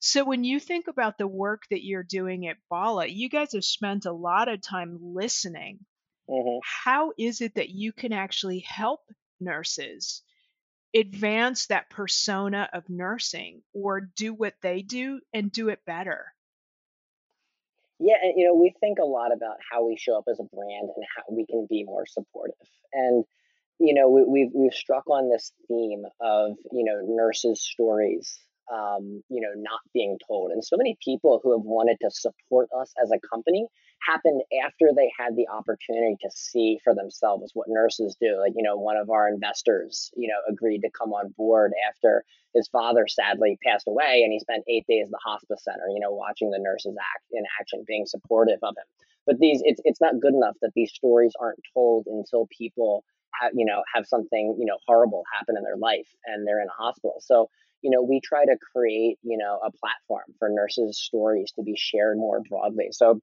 so 0.00 0.24
when 0.24 0.44
you 0.44 0.60
think 0.60 0.86
about 0.86 1.18
the 1.18 1.26
work 1.26 1.62
that 1.70 1.84
you're 1.84 2.04
doing 2.04 2.46
at 2.46 2.56
Bala, 2.70 3.06
you 3.06 3.28
guys 3.28 3.52
have 3.52 3.64
spent 3.64 4.06
a 4.06 4.12
lot 4.12 4.48
of 4.48 4.60
time 4.60 4.98
listening. 5.00 5.80
Mm-hmm. 6.30 6.58
How 6.62 7.12
is 7.18 7.40
it 7.40 7.54
that 7.56 7.70
you 7.70 7.92
can 7.92 8.12
actually 8.12 8.60
help 8.60 9.00
nurses 9.40 10.22
advance 10.94 11.66
that 11.66 11.90
persona 11.90 12.68
of 12.72 12.88
nursing 12.88 13.62
or 13.74 14.00
do 14.00 14.32
what 14.32 14.54
they 14.62 14.82
do 14.82 15.20
and 15.32 15.50
do 15.50 15.68
it 15.68 15.84
better? 15.84 16.26
Yeah, 17.98 18.16
and 18.22 18.34
you 18.36 18.46
know, 18.46 18.54
we 18.54 18.72
think 18.78 18.98
a 19.00 19.04
lot 19.04 19.32
about 19.32 19.56
how 19.70 19.84
we 19.84 19.96
show 19.96 20.16
up 20.16 20.24
as 20.30 20.38
a 20.38 20.44
brand 20.44 20.88
and 20.94 21.04
how 21.16 21.24
we 21.28 21.44
can 21.44 21.66
be 21.68 21.82
more 21.82 22.06
supportive. 22.06 22.54
And 22.92 23.24
you 23.80 23.94
know, 23.94 24.08
we, 24.08 24.22
we've 24.22 24.50
we've 24.54 24.74
struck 24.74 25.08
on 25.10 25.28
this 25.28 25.52
theme 25.66 26.04
of 26.20 26.52
you 26.70 26.84
know 26.84 27.00
nurses' 27.04 27.60
stories 27.60 28.38
um, 28.72 29.22
you 29.28 29.40
know, 29.40 29.52
not 29.56 29.80
being 29.92 30.18
told. 30.26 30.50
And 30.52 30.64
so 30.64 30.76
many 30.76 30.96
people 31.04 31.40
who 31.42 31.52
have 31.52 31.64
wanted 31.64 31.98
to 32.02 32.10
support 32.10 32.68
us 32.78 32.92
as 33.02 33.10
a 33.10 33.20
company 33.28 33.66
happened 34.06 34.42
after 34.64 34.90
they 34.94 35.10
had 35.18 35.36
the 35.36 35.48
opportunity 35.48 36.16
to 36.22 36.30
see 36.30 36.78
for 36.84 36.94
themselves 36.94 37.50
what 37.54 37.68
nurses 37.68 38.16
do. 38.20 38.38
Like, 38.38 38.52
you 38.56 38.62
know, 38.62 38.76
one 38.76 38.96
of 38.96 39.10
our 39.10 39.28
investors, 39.28 40.10
you 40.16 40.28
know, 40.28 40.38
agreed 40.48 40.80
to 40.80 40.90
come 40.90 41.12
on 41.12 41.34
board 41.36 41.72
after 41.88 42.24
his 42.54 42.68
father 42.68 43.06
sadly 43.08 43.58
passed 43.64 43.86
away 43.88 44.22
and 44.22 44.32
he 44.32 44.38
spent 44.38 44.64
eight 44.68 44.86
days 44.86 45.06
in 45.06 45.10
the 45.10 45.20
hospice 45.24 45.64
center, 45.64 45.88
you 45.92 46.00
know, 46.00 46.12
watching 46.12 46.50
the 46.50 46.58
nurses 46.58 46.96
act 46.98 47.24
in 47.32 47.42
action, 47.60 47.84
being 47.86 48.06
supportive 48.06 48.58
of 48.62 48.74
him. 48.76 48.84
But 49.26 49.38
these, 49.38 49.60
it's, 49.64 49.80
it's 49.84 50.00
not 50.00 50.20
good 50.20 50.34
enough 50.34 50.56
that 50.62 50.72
these 50.74 50.92
stories 50.92 51.32
aren't 51.40 51.60
told 51.74 52.06
until 52.06 52.48
people 52.56 53.04
have, 53.40 53.52
you 53.54 53.64
know 53.64 53.82
have 53.94 54.06
something 54.06 54.56
you 54.58 54.64
know 54.64 54.78
horrible 54.86 55.22
happen 55.32 55.56
in 55.56 55.62
their 55.62 55.76
life 55.76 56.08
and 56.26 56.46
they're 56.46 56.60
in 56.60 56.68
a 56.68 56.82
hospital 56.82 57.16
so 57.20 57.50
you 57.82 57.90
know 57.90 58.02
we 58.02 58.20
try 58.20 58.44
to 58.44 58.56
create 58.72 59.18
you 59.22 59.38
know 59.38 59.58
a 59.64 59.70
platform 59.72 60.24
for 60.38 60.48
nurses 60.48 60.98
stories 60.98 61.52
to 61.52 61.62
be 61.62 61.74
shared 61.76 62.16
more 62.16 62.40
broadly 62.48 62.88
so 62.90 63.20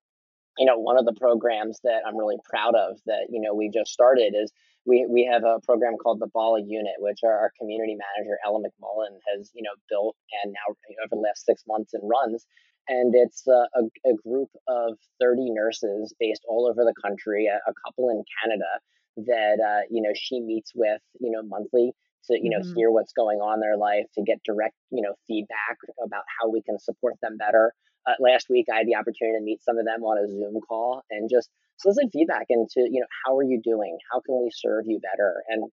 you 0.58 0.66
know 0.66 0.78
one 0.78 0.98
of 0.98 1.06
the 1.06 1.14
programs 1.14 1.80
that 1.84 2.02
i'm 2.08 2.18
really 2.18 2.38
proud 2.50 2.76
of 2.76 2.98
that 3.06 3.28
you 3.30 3.42
know 3.42 3.54
we 3.54 3.70
just 3.70 3.92
started 3.92 4.34
is 4.36 4.52
we, 4.86 5.06
we 5.10 5.28
have 5.32 5.44
a 5.44 5.60
program 5.66 5.98
called 5.98 6.20
the 6.20 6.28
BALA 6.28 6.62
unit, 6.62 6.94
which 7.00 7.20
our, 7.24 7.34
our 7.34 7.52
community 7.60 7.98
manager 7.98 8.38
Ella 8.46 8.60
McMullen 8.60 9.18
has 9.34 9.52
you 9.54 9.64
know 9.64 9.72
built 9.90 10.16
and 10.44 10.54
now 10.54 10.76
over 11.04 11.10
the 11.12 11.28
last 11.28 11.46
six 11.46 11.64
months 11.68 11.94
and 11.94 12.04
runs. 12.08 12.46
And 12.88 13.16
it's 13.16 13.48
a, 13.48 13.66
a, 13.74 14.12
a 14.12 14.14
group 14.14 14.50
of 14.68 15.00
30 15.20 15.50
nurses 15.50 16.14
based 16.20 16.44
all 16.48 16.68
over 16.68 16.84
the 16.84 16.94
country, 17.02 17.48
a, 17.48 17.56
a 17.68 17.74
couple 17.84 18.10
in 18.12 18.24
Canada 18.40 18.70
that 19.18 19.58
uh, 19.60 19.82
you 19.90 20.02
know 20.02 20.12
she 20.14 20.40
meets 20.40 20.72
with 20.76 21.02
you 21.20 21.32
know 21.32 21.42
monthly 21.44 21.92
to 22.28 22.38
you 22.42 22.50
know 22.50 22.60
mm-hmm. 22.60 22.76
hear 22.76 22.92
what's 22.92 23.14
going 23.14 23.40
on 23.40 23.56
in 23.56 23.60
their 23.62 23.78
life 23.78 24.06
to 24.16 24.24
get 24.24 24.42
direct 24.44 24.76
you 24.92 25.02
know 25.02 25.14
feedback 25.28 25.78
about 26.04 26.24
how 26.40 26.50
we 26.50 26.62
can 26.62 26.80
support 26.80 27.16
them 27.22 27.38
better. 27.38 27.74
Uh, 28.08 28.14
last 28.20 28.48
week 28.52 28.68
i 28.72 28.78
had 28.78 28.86
the 28.86 28.96
opportunity 28.96 29.36
to 29.36 29.44
meet 29.44 29.64
some 29.64 29.80
of 29.80 29.86
them 29.86 30.04
on 30.04 30.24
a 30.24 30.30
zoom 30.30 30.62
call 30.68 31.02
and 31.10 31.28
just 31.28 31.50
solicit 31.78 32.06
feedback 32.14 32.46
into 32.50 32.88
you 32.90 33.00
know 33.00 33.08
how 33.26 33.36
are 33.38 33.44
you 33.44 33.62
doing? 33.64 33.98
How 34.12 34.22
can 34.22 34.42
we 34.42 34.50
serve 34.54 34.86
you 34.88 35.00
better? 35.00 35.44
And 35.50 35.72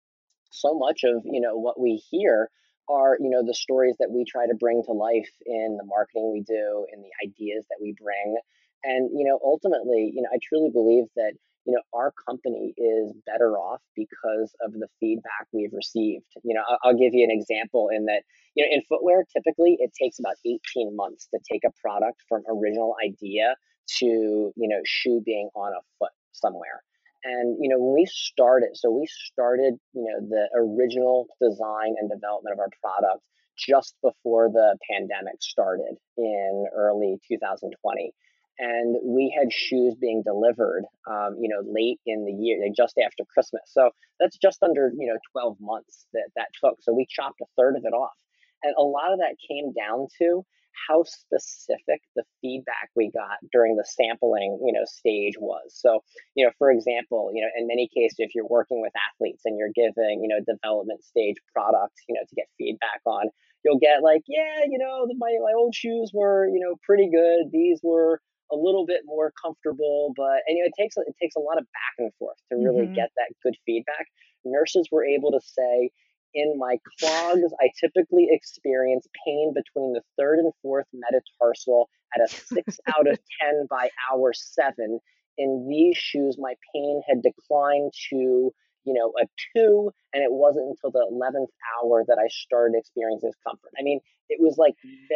so 0.50 0.74
much 0.74 1.04
of 1.04 1.22
you 1.24 1.40
know 1.40 1.56
what 1.56 1.80
we 1.80 2.02
hear 2.10 2.50
are 2.88 3.16
you 3.20 3.30
know 3.30 3.44
the 3.44 3.54
stories 3.54 3.96
that 3.98 4.10
we 4.10 4.24
try 4.24 4.46
to 4.46 4.54
bring 4.54 4.82
to 4.84 4.92
life 4.92 5.30
in 5.46 5.76
the 5.78 5.84
marketing 5.84 6.30
we 6.32 6.40
do 6.40 6.86
in 6.92 7.02
the 7.02 7.12
ideas 7.24 7.64
that 7.68 7.78
we 7.80 7.94
bring. 8.00 8.36
And 8.84 9.10
you 9.12 9.26
know 9.26 9.38
ultimately 9.42 10.12
you 10.14 10.22
know 10.22 10.28
i 10.32 10.38
truly 10.42 10.70
believe 10.70 11.04
that 11.16 11.32
you 11.64 11.72
know 11.74 11.82
our 11.92 12.12
company 12.26 12.74
is 12.76 13.12
better 13.26 13.56
off 13.56 13.80
because 13.94 14.54
of 14.64 14.72
the 14.72 14.88
feedback 15.00 15.46
we've 15.52 15.72
received. 15.72 16.26
You 16.44 16.54
know 16.54 16.62
i'll, 16.68 16.78
I'll 16.84 16.98
give 16.98 17.14
you 17.14 17.24
an 17.24 17.30
example 17.30 17.88
in 17.94 18.06
that 18.06 18.22
you 18.54 18.64
know 18.64 18.74
in 18.74 18.82
footwear 18.88 19.24
typically 19.32 19.76
it 19.80 19.92
takes 20.00 20.18
about 20.18 20.36
18 20.44 20.96
months 20.96 21.28
to 21.32 21.40
take 21.50 21.62
a 21.64 21.72
product 21.80 22.22
from 22.28 22.42
original 22.48 22.94
idea 23.04 23.54
to 23.98 24.06
you 24.06 24.68
know 24.68 24.80
shoe 24.84 25.22
being 25.24 25.48
on 25.54 25.72
a 25.72 25.80
foot 25.98 26.12
somewhere. 26.32 26.82
And 27.24 27.56
you 27.60 27.68
know 27.68 27.78
when 27.78 27.94
we 27.94 28.06
started 28.06 28.70
so 28.74 28.90
we 28.90 29.06
started 29.06 29.74
you 29.92 30.04
know 30.04 30.26
the 30.28 30.48
original 30.56 31.26
design 31.40 31.94
and 31.98 32.08
development 32.10 32.54
of 32.54 32.60
our 32.60 32.70
product 32.80 33.22
just 33.58 33.96
before 34.02 34.48
the 34.48 34.78
pandemic 34.88 35.34
started 35.40 35.96
in 36.16 36.66
early 36.76 37.16
2020 37.28 38.12
and 38.58 38.96
we 39.04 39.34
had 39.36 39.52
shoes 39.52 39.94
being 39.94 40.22
delivered, 40.24 40.84
um, 41.08 41.36
you 41.40 41.48
know, 41.48 41.62
late 41.64 42.00
in 42.06 42.24
the 42.24 42.32
year, 42.32 42.58
just 42.76 42.98
after 42.98 43.24
Christmas. 43.32 43.62
So 43.66 43.90
that's 44.18 44.36
just 44.36 44.62
under, 44.62 44.90
you 44.96 45.06
know, 45.06 45.18
12 45.32 45.56
months 45.60 46.06
that 46.12 46.28
that 46.36 46.48
took. 46.62 46.76
So 46.80 46.92
we 46.92 47.06
chopped 47.08 47.40
a 47.40 47.46
third 47.56 47.76
of 47.76 47.84
it 47.84 47.94
off. 47.94 48.16
And 48.62 48.74
a 48.76 48.82
lot 48.82 49.12
of 49.12 49.20
that 49.20 49.36
came 49.48 49.72
down 49.72 50.08
to 50.18 50.44
how 50.88 51.02
specific 51.04 52.02
the 52.14 52.24
feedback 52.40 52.90
we 52.94 53.10
got 53.10 53.38
during 53.52 53.76
the 53.76 53.84
sampling, 53.84 54.58
you 54.64 54.72
know, 54.72 54.84
stage 54.84 55.34
was. 55.38 55.70
So, 55.74 56.02
you 56.34 56.44
know, 56.44 56.52
for 56.58 56.70
example, 56.70 57.30
you 57.34 57.42
know, 57.42 57.48
in 57.58 57.66
many 57.66 57.88
cases, 57.94 58.16
if 58.18 58.34
you're 58.34 58.46
working 58.46 58.80
with 58.80 58.92
athletes 58.94 59.42
and 59.44 59.58
you're 59.58 59.74
giving, 59.74 60.22
you 60.22 60.28
know, 60.28 60.40
development 60.46 61.04
stage 61.04 61.36
products, 61.52 62.02
you 62.08 62.14
know, 62.14 62.22
to 62.28 62.34
get 62.34 62.46
feedback 62.58 63.00
on, 63.06 63.26
you'll 63.64 63.78
get 63.78 64.02
like, 64.02 64.22
yeah, 64.28 64.64
you 64.68 64.78
know, 64.78 65.06
my, 65.18 65.34
my 65.42 65.52
old 65.56 65.74
shoes 65.74 66.10
were, 66.14 66.46
you 66.48 66.60
know, 66.60 66.76
pretty 66.82 67.10
good. 67.10 67.50
These 67.52 67.80
were, 67.82 68.20
a 68.50 68.56
little 68.56 68.86
bit 68.86 69.02
more 69.04 69.32
comfortable. 69.42 70.12
But 70.16 70.42
and 70.46 70.56
you 70.56 70.64
know, 70.64 70.68
it 70.68 70.80
takes 70.80 70.96
it 70.96 71.14
takes 71.20 71.36
a 71.36 71.40
lot 71.40 71.58
of 71.58 71.64
back 71.64 71.94
and 71.98 72.12
forth 72.18 72.36
to 72.50 72.58
really 72.58 72.86
mm-hmm. 72.86 72.94
get 72.94 73.10
that 73.16 73.32
good 73.42 73.54
feedback. 73.66 74.06
Nurses 74.44 74.88
were 74.90 75.04
able 75.04 75.32
to 75.32 75.40
say, 75.40 75.90
in 76.34 76.58
my 76.58 76.76
clogs, 76.98 77.52
I 77.60 77.70
typically 77.80 78.28
experience 78.30 79.06
pain 79.26 79.52
between 79.54 79.92
the 79.92 80.02
third 80.18 80.38
and 80.38 80.52
fourth 80.62 80.86
metatarsal 80.92 81.88
at 82.14 82.22
a 82.22 82.28
six 82.28 82.78
out 82.96 83.08
of 83.08 83.18
ten 83.40 83.66
by 83.68 83.90
hour 84.10 84.32
seven. 84.34 85.00
In 85.36 85.68
these 85.70 85.96
shoes, 85.96 86.36
my 86.38 86.54
pain 86.74 87.00
had 87.08 87.22
declined 87.22 87.92
to 88.10 88.52
you 88.84 88.94
know 88.94 89.12
a 89.20 89.26
two 89.54 89.90
and 90.14 90.22
it 90.22 90.30
wasn't 90.32 90.66
until 90.66 90.90
the 90.90 91.06
11th 91.12 91.48
hour 91.76 92.04
that 92.06 92.16
i 92.18 92.28
started 92.28 92.76
experiencing 92.78 93.30
discomfort 93.30 93.70
i 93.78 93.82
mean 93.82 94.00
it 94.28 94.40
was 94.40 94.56
like 94.56 94.74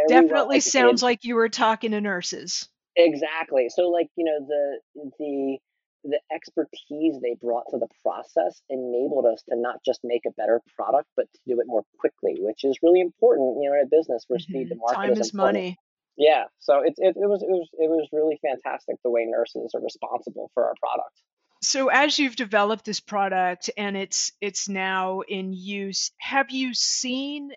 definitely 0.09 0.57
well 0.57 0.61
sounds 0.61 1.03
like 1.03 1.25
you 1.25 1.35
were 1.35 1.49
talking 1.49 1.93
to 1.93 2.01
nurses 2.01 2.69
Exactly. 2.97 3.69
So 3.69 3.89
like, 3.89 4.09
you 4.17 4.25
know, 4.25 4.47
the 4.47 5.13
the 5.19 5.59
the 6.05 6.21
expertise 6.35 7.21
they 7.23 7.37
brought 7.41 7.65
to 7.71 7.79
the 7.79 7.87
process 8.03 8.61
enabled 8.69 9.25
us 9.27 9.43
to 9.49 9.57
not 9.57 9.77
just 9.87 10.01
make 10.03 10.23
a 10.27 10.33
better 10.37 10.61
product, 10.77 11.09
but 11.17 11.27
to 11.33 11.39
do 11.47 11.61
it 11.61 11.67
more 11.67 11.85
quickly, 11.99 12.37
which 12.41 12.65
is 12.65 12.77
really 12.83 13.01
important, 13.01 13.59
you 13.63 13.71
know, 13.71 13.77
in 13.77 13.83
a 13.83 13.87
business 13.87 14.25
where 14.27 14.39
mm-hmm. 14.39 14.53
speed 14.53 14.69
to 14.71 14.77
market 14.77 14.97
Time 14.97 15.13
is, 15.13 15.19
is 15.21 15.35
money. 15.35 15.79
Yeah. 16.17 16.45
So 16.59 16.81
it, 16.81 16.95
it, 16.99 17.17
it 17.17 17.29
was 17.29 17.43
it 17.43 17.51
was 17.51 17.69
it 17.73 17.89
was 17.89 18.09
really 18.13 18.39
fantastic 18.43 18.97
the 19.03 19.11
way 19.11 19.25
nurses 19.27 19.73
are 19.75 19.81
responsible 19.81 20.51
for 20.55 20.65
our 20.65 20.75
product. 20.81 21.21
So 21.63 21.89
as 21.89 22.19
you've 22.19 22.37
developed 22.37 22.85
this 22.85 23.01
product 23.01 23.71
and 23.77 23.97
it's 23.97 24.33
it's 24.41 24.69
now 24.69 25.21
in 25.21 25.53
use, 25.53 26.11
have 26.19 26.51
you 26.51 26.75
seen 26.75 27.51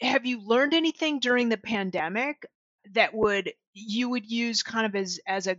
have 0.00 0.26
you 0.26 0.40
learned 0.44 0.74
anything 0.74 1.20
during 1.20 1.48
the 1.48 1.56
pandemic 1.56 2.44
that 2.94 3.14
would 3.14 3.52
you 3.74 4.10
would 4.10 4.30
use 4.30 4.62
kind 4.62 4.86
of 4.86 4.94
as 4.94 5.20
as 5.26 5.46
a 5.46 5.56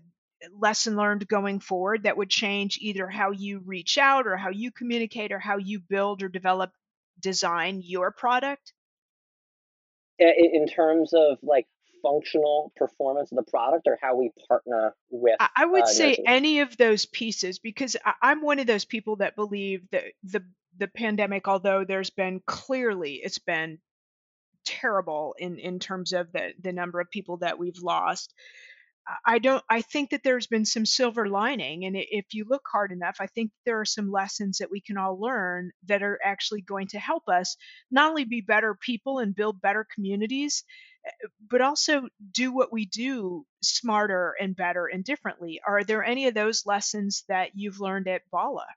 lesson 0.60 0.96
learned 0.96 1.28
going 1.28 1.60
forward 1.60 2.04
that 2.04 2.18
would 2.18 2.30
change 2.30 2.78
either 2.82 3.08
how 3.08 3.32
you 3.32 3.60
reach 3.66 3.98
out 3.98 4.28
or 4.28 4.36
how 4.36 4.50
you 4.50 4.72
communicate 4.72 5.32
or 5.32 5.40
how 5.40 5.58
you 5.58 5.80
build 5.80 6.22
or 6.22 6.30
develop 6.30 6.72
design 7.20 7.82
your 7.84 8.12
product? 8.12 8.74
In 10.20 10.68
terms 10.68 11.14
of 11.14 11.38
like 11.42 11.66
functional 12.04 12.72
performance 12.76 13.32
of 13.32 13.38
the 13.38 13.50
product 13.50 13.88
or 13.88 13.98
how 14.02 14.16
we 14.16 14.30
partner 14.50 14.94
with 15.10 15.38
i 15.40 15.66
would 15.66 15.84
uh, 15.84 15.86
say 15.86 16.18
any 16.28 16.60
of 16.60 16.76
those 16.76 17.06
pieces 17.06 17.60
because 17.60 17.96
i'm 18.22 18.42
one 18.42 18.60
of 18.60 18.68
those 18.68 18.84
people 18.84 19.16
that 19.16 19.38
believe 19.38 19.82
that 19.90 20.04
the 20.26 20.44
the 20.78 20.90
pandemic 20.90 21.48
although 21.48 21.86
there's 21.86 22.10
been 22.10 22.42
clearly 22.46 23.22
it's 23.24 23.40
been 23.40 23.80
terrible 24.66 25.36
in 25.38 25.58
in 25.60 25.80
terms 25.80 26.14
of 26.14 26.32
the 26.32 26.54
the 26.62 26.74
number 26.74 27.00
of 27.00 27.10
people 27.10 27.38
that 27.38 27.60
we've 27.60 27.80
lost. 27.82 28.34
I 29.26 29.40
don't 29.40 29.64
I 29.70 29.82
think 29.82 30.12
that 30.12 30.24
there's 30.24 30.48
been 30.48 30.66
some 30.66 30.86
silver 30.86 31.28
lining 31.28 31.84
and 31.84 31.96
if 31.98 32.34
you 32.34 32.46
look 32.48 32.64
hard 32.72 32.92
enough 32.92 33.18
I 33.20 33.28
think 33.28 33.52
there 33.66 33.80
are 33.82 33.86
some 33.86 34.10
lessons 34.12 34.60
that 34.60 34.72
we 34.72 34.80
can 34.80 34.98
all 34.98 35.20
learn 35.20 35.72
that 35.88 36.04
are 36.04 36.20
actually 36.24 36.62
going 36.62 36.88
to 36.88 37.00
help 37.00 37.28
us 37.28 37.58
not 37.92 38.10
only 38.10 38.24
be 38.24 38.40
better 38.40 38.76
people 38.76 39.20
and 39.20 39.36
build 39.36 39.62
better 39.62 39.86
communities 39.94 40.64
eh, 41.06 41.28
but 41.50 41.60
also 41.60 42.08
do 42.32 42.54
what 42.54 42.72
we 42.72 42.86
do 42.86 43.46
smarter 43.62 44.36
and 44.40 44.56
better 44.56 44.86
and 44.88 45.04
differently. 45.04 45.60
Are 45.68 45.84
there 45.84 46.04
any 46.04 46.28
of 46.28 46.34
those 46.34 46.66
lessons 46.66 47.26
that 47.28 47.52
you've 47.56 47.82
learned 47.82 48.08
at 48.08 48.22
Bala? 48.32 48.68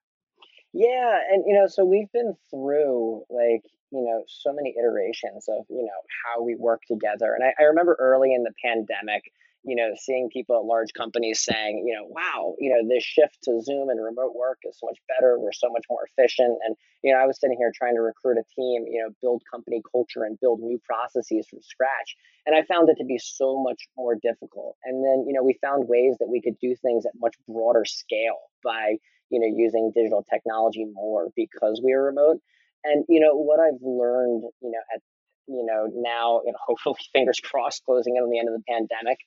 Yeah, 0.72 1.20
and 1.30 1.44
you 1.46 1.54
know, 1.54 1.68
so 1.68 1.84
we've 1.84 2.12
been 2.12 2.34
through 2.50 3.24
like 3.30 3.64
you 3.96 4.04
know 4.04 4.22
so 4.28 4.52
many 4.52 4.74
iterations 4.78 5.48
of 5.48 5.64
you 5.68 5.82
know 5.82 6.00
how 6.24 6.42
we 6.42 6.54
work 6.54 6.82
together 6.86 7.34
and 7.34 7.44
I, 7.44 7.52
I, 7.58 7.64
remember 7.66 7.96
early 7.98 8.34
in 8.34 8.42
the 8.42 8.52
pandemic 8.62 9.24
you 9.64 9.74
know 9.74 9.90
seeing 9.98 10.28
people 10.32 10.56
at 10.56 10.64
large 10.64 10.92
companies 10.96 11.40
saying 11.40 11.82
you 11.86 11.94
know 11.94 12.06
wow 12.06 12.54
you 12.58 12.70
know 12.70 12.86
this 12.88 13.02
shift 13.02 13.38
to 13.44 13.60
zoom 13.62 13.88
and 13.88 14.02
remote 14.02 14.34
work 14.34 14.58
is 14.64 14.78
so 14.78 14.86
much 14.86 14.98
better 15.08 15.38
we're 15.38 15.52
so 15.52 15.68
much 15.70 15.84
more 15.90 16.06
efficient 16.12 16.56
and 16.64 16.76
you 17.02 17.12
know 17.12 17.18
i 17.18 17.26
was 17.26 17.40
sitting 17.40 17.56
here 17.58 17.72
trying 17.74 17.94
to 17.94 18.02
recruit 18.02 18.38
a 18.38 18.46
team 18.54 18.84
you 18.86 19.02
know 19.02 19.10
build 19.22 19.42
company 19.50 19.82
culture 19.90 20.24
and 20.24 20.38
build 20.40 20.60
new 20.60 20.78
processes 20.84 21.46
from 21.48 21.60
scratch 21.62 22.16
and 22.46 22.54
i 22.54 22.62
found 22.62 22.88
it 22.88 22.96
to 22.96 23.04
be 23.04 23.18
so 23.18 23.60
much 23.62 23.88
more 23.96 24.14
difficult 24.14 24.76
and 24.84 25.04
then 25.04 25.24
you 25.26 25.32
know 25.32 25.42
we 25.42 25.58
found 25.60 25.88
ways 25.88 26.14
that 26.20 26.28
we 26.28 26.40
could 26.40 26.58
do 26.60 26.74
things 26.76 27.04
at 27.04 27.12
much 27.18 27.34
broader 27.48 27.84
scale 27.84 28.52
by 28.62 28.94
you 29.30 29.40
know 29.40 29.50
using 29.50 29.90
digital 29.94 30.24
technology 30.30 30.84
more 30.92 31.28
because 31.34 31.80
we 31.84 31.94
were 31.94 32.04
remote 32.04 32.38
and 32.86 33.04
you 33.08 33.20
know 33.20 33.34
what 33.34 33.60
I've 33.60 33.80
learned, 33.82 34.44
you 34.60 34.70
know, 34.70 34.82
at 34.94 35.02
you 35.46 35.64
know 35.64 35.88
now, 35.94 36.40
you 36.44 36.52
know, 36.52 36.58
hopefully 36.66 36.96
fingers 37.12 37.40
crossed, 37.40 37.84
closing 37.84 38.16
in 38.16 38.22
on 38.22 38.30
the 38.30 38.38
end 38.38 38.48
of 38.48 38.54
the 38.54 38.64
pandemic, 38.68 39.18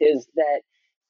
is 0.00 0.26
that 0.36 0.60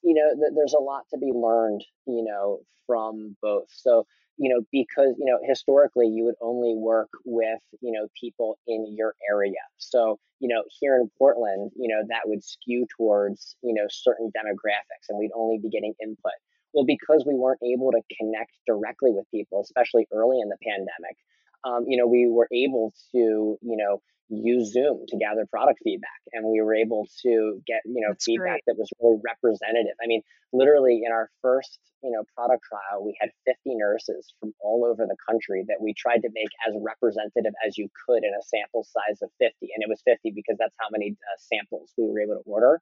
you 0.03 0.15
know 0.15 0.49
there's 0.55 0.75
a 0.75 0.83
lot 0.83 1.05
to 1.13 1.19
be 1.19 1.33
learned, 1.35 1.85
you 2.07 2.25
know, 2.25 2.61
from 2.87 3.37
both. 3.43 3.69
So 3.71 4.07
you 4.39 4.49
know 4.49 4.63
because 4.73 5.15
you 5.19 5.27
know 5.27 5.39
historically 5.47 6.07
you 6.07 6.25
would 6.25 6.39
only 6.41 6.75
work 6.75 7.11
with 7.25 7.61
you 7.83 7.93
know 7.93 8.07
people 8.19 8.57
in 8.67 8.87
your 8.97 9.15
area 9.29 9.61
so 9.77 10.19
you 10.39 10.49
know 10.49 10.63
here 10.81 10.97
in 10.97 11.11
portland 11.19 11.71
you 11.77 11.89
know 11.89 12.03
that 12.09 12.23
would 12.25 12.43
skew 12.43 12.87
towards 12.97 13.57
you 13.63 13.75
know 13.75 13.87
certain 13.91 14.31
demographics 14.37 15.11
and 15.11 15.19
we'd 15.19 15.33
only 15.35 15.59
be 15.59 15.69
getting 15.69 15.93
input 16.01 16.39
well 16.73 16.87
because 16.87 17.25
we 17.27 17.35
weren't 17.35 17.61
able 17.63 17.91
to 17.91 18.01
connect 18.17 18.53
directly 18.67 19.11
with 19.11 19.27
people 19.31 19.61
especially 19.61 20.07
early 20.13 20.41
in 20.41 20.49
the 20.49 20.59
pandemic 20.63 21.17
um, 21.65 21.85
you 21.87 21.97
know, 21.97 22.07
we 22.07 22.29
were 22.31 22.49
able 22.53 22.93
to, 23.13 23.59
you 23.61 23.77
know, 23.77 24.01
use 24.29 24.73
Zoom 24.73 25.05
to 25.09 25.17
gather 25.17 25.47
product 25.47 25.81
feedback, 25.83 26.21
and 26.33 26.45
we 26.45 26.61
were 26.61 26.75
able 26.75 27.09
to 27.23 27.61
get, 27.67 27.81
you 27.87 28.03
know, 28.03 28.13
That's 28.13 28.25
feedback 28.27 28.61
great. 28.61 28.67
that 28.67 28.77
was 28.77 28.91
really 29.01 29.21
representative. 29.25 29.97
I 30.03 30.07
mean, 30.07 30.21
literally 30.53 31.01
in 31.05 31.13
our 31.13 31.31
first, 31.41 31.79
you 32.03 32.13
know, 32.13 32.23
product 32.37 32.63
trial, 32.69 33.05
we 33.05 33.17
had 33.21 33.31
50 33.47 33.75
nurses 33.77 34.33
from 34.39 34.53
all 34.61 34.85
over 34.85 35.07
the 35.09 35.17
country 35.29 35.65
that 35.69 35.81
we 35.81 35.95
tried 35.95 36.23
to 36.23 36.31
make 36.33 36.53
as 36.69 36.77
representative 36.79 37.57
as 37.67 37.79
you 37.79 37.89
could 38.07 38.23
in 38.23 38.33
a 38.37 38.43
sample 38.45 38.85
size 38.85 39.23
of 39.23 39.31
50, 39.41 39.73
and 39.75 39.81
it 39.81 39.89
was 39.89 40.03
50 40.05 40.31
because 40.37 40.57
that's 40.61 40.77
how 40.79 40.89
many 40.93 41.17
uh, 41.17 41.39
samples 41.39 41.93
we 41.97 42.05
were 42.05 42.21
able 42.21 42.37
to 42.37 42.45
order 42.45 42.81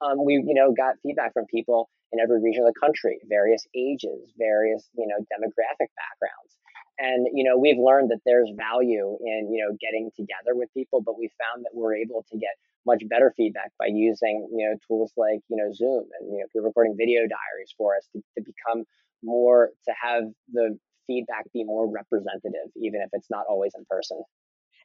um, 0.00 0.24
we 0.24 0.34
you 0.34 0.54
know 0.54 0.72
got 0.72 0.96
feedback 1.02 1.32
from 1.32 1.46
people 1.46 1.90
in 2.12 2.18
every 2.18 2.42
region 2.42 2.64
of 2.66 2.72
the 2.72 2.80
country, 2.80 3.18
various 3.28 3.66
ages, 3.76 4.32
various 4.38 4.88
you 4.96 5.06
know 5.06 5.16
demographic 5.30 5.92
backgrounds, 5.94 6.56
and 7.00 7.26
you 7.32 7.44
know 7.44 7.56
we've 7.56 7.78
learned 7.78 8.10
that 8.10 8.20
there's 8.26 8.50
value 8.56 9.18
in 9.24 9.52
you 9.52 9.64
know 9.64 9.76
getting 9.80 10.10
together 10.16 10.54
with 10.54 10.72
people, 10.74 11.00
but 11.00 11.18
we 11.18 11.30
found 11.40 11.64
that 11.64 11.70
we're 11.72 11.96
able 11.96 12.24
to 12.30 12.38
get 12.38 12.54
much 12.86 13.02
better 13.08 13.32
feedback 13.36 13.72
by 13.78 13.86
using 13.86 14.48
you 14.52 14.68
know 14.68 14.76
tools 14.86 15.12
like 15.16 15.40
you 15.48 15.56
know 15.56 15.72
Zoom 15.72 16.04
and 16.18 16.30
you 16.30 16.38
know 16.38 16.44
if 16.44 16.50
you're 16.54 16.64
recording 16.64 16.96
video 16.96 17.20
diaries 17.22 17.74
for 17.76 17.96
us 17.96 18.06
to, 18.12 18.22
to 18.36 18.44
become 18.44 18.84
more 19.22 19.70
to 19.86 19.94
have 20.00 20.24
the 20.52 20.78
feedback 21.06 21.50
be 21.52 21.64
more 21.64 21.90
representative, 21.90 22.70
even 22.76 23.00
if 23.00 23.10
it's 23.12 23.30
not 23.30 23.44
always 23.48 23.72
in 23.76 23.84
person. 23.90 24.22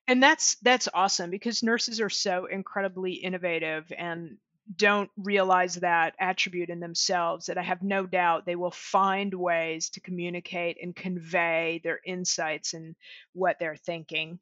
And 0.08 0.22
that's 0.22 0.56
that's 0.62 0.88
awesome 0.94 1.30
because 1.30 1.64
nurses 1.64 2.00
are 2.00 2.10
so 2.10 2.46
incredibly 2.46 3.14
innovative 3.14 3.92
and 3.98 4.38
don't 4.74 5.12
realize 5.18 5.76
that 5.76 6.16
attribute 6.20 6.70
in 6.70 6.80
themselves 6.80 7.46
that 7.48 7.58
I 7.58 7.64
have 7.64 7.84
no 7.84 8.06
doubt 8.06 8.46
they 8.46 8.56
will 8.56 8.72
find 8.72 9.34
ways 9.34 9.90
to 9.92 10.02
communicate 10.02 10.78
and 10.82 10.96
convey 10.96 11.82
their 11.84 12.00
insights 12.06 12.74
and 12.74 12.96
what 13.34 13.58
they're 13.60 13.76
thinking. 13.78 14.40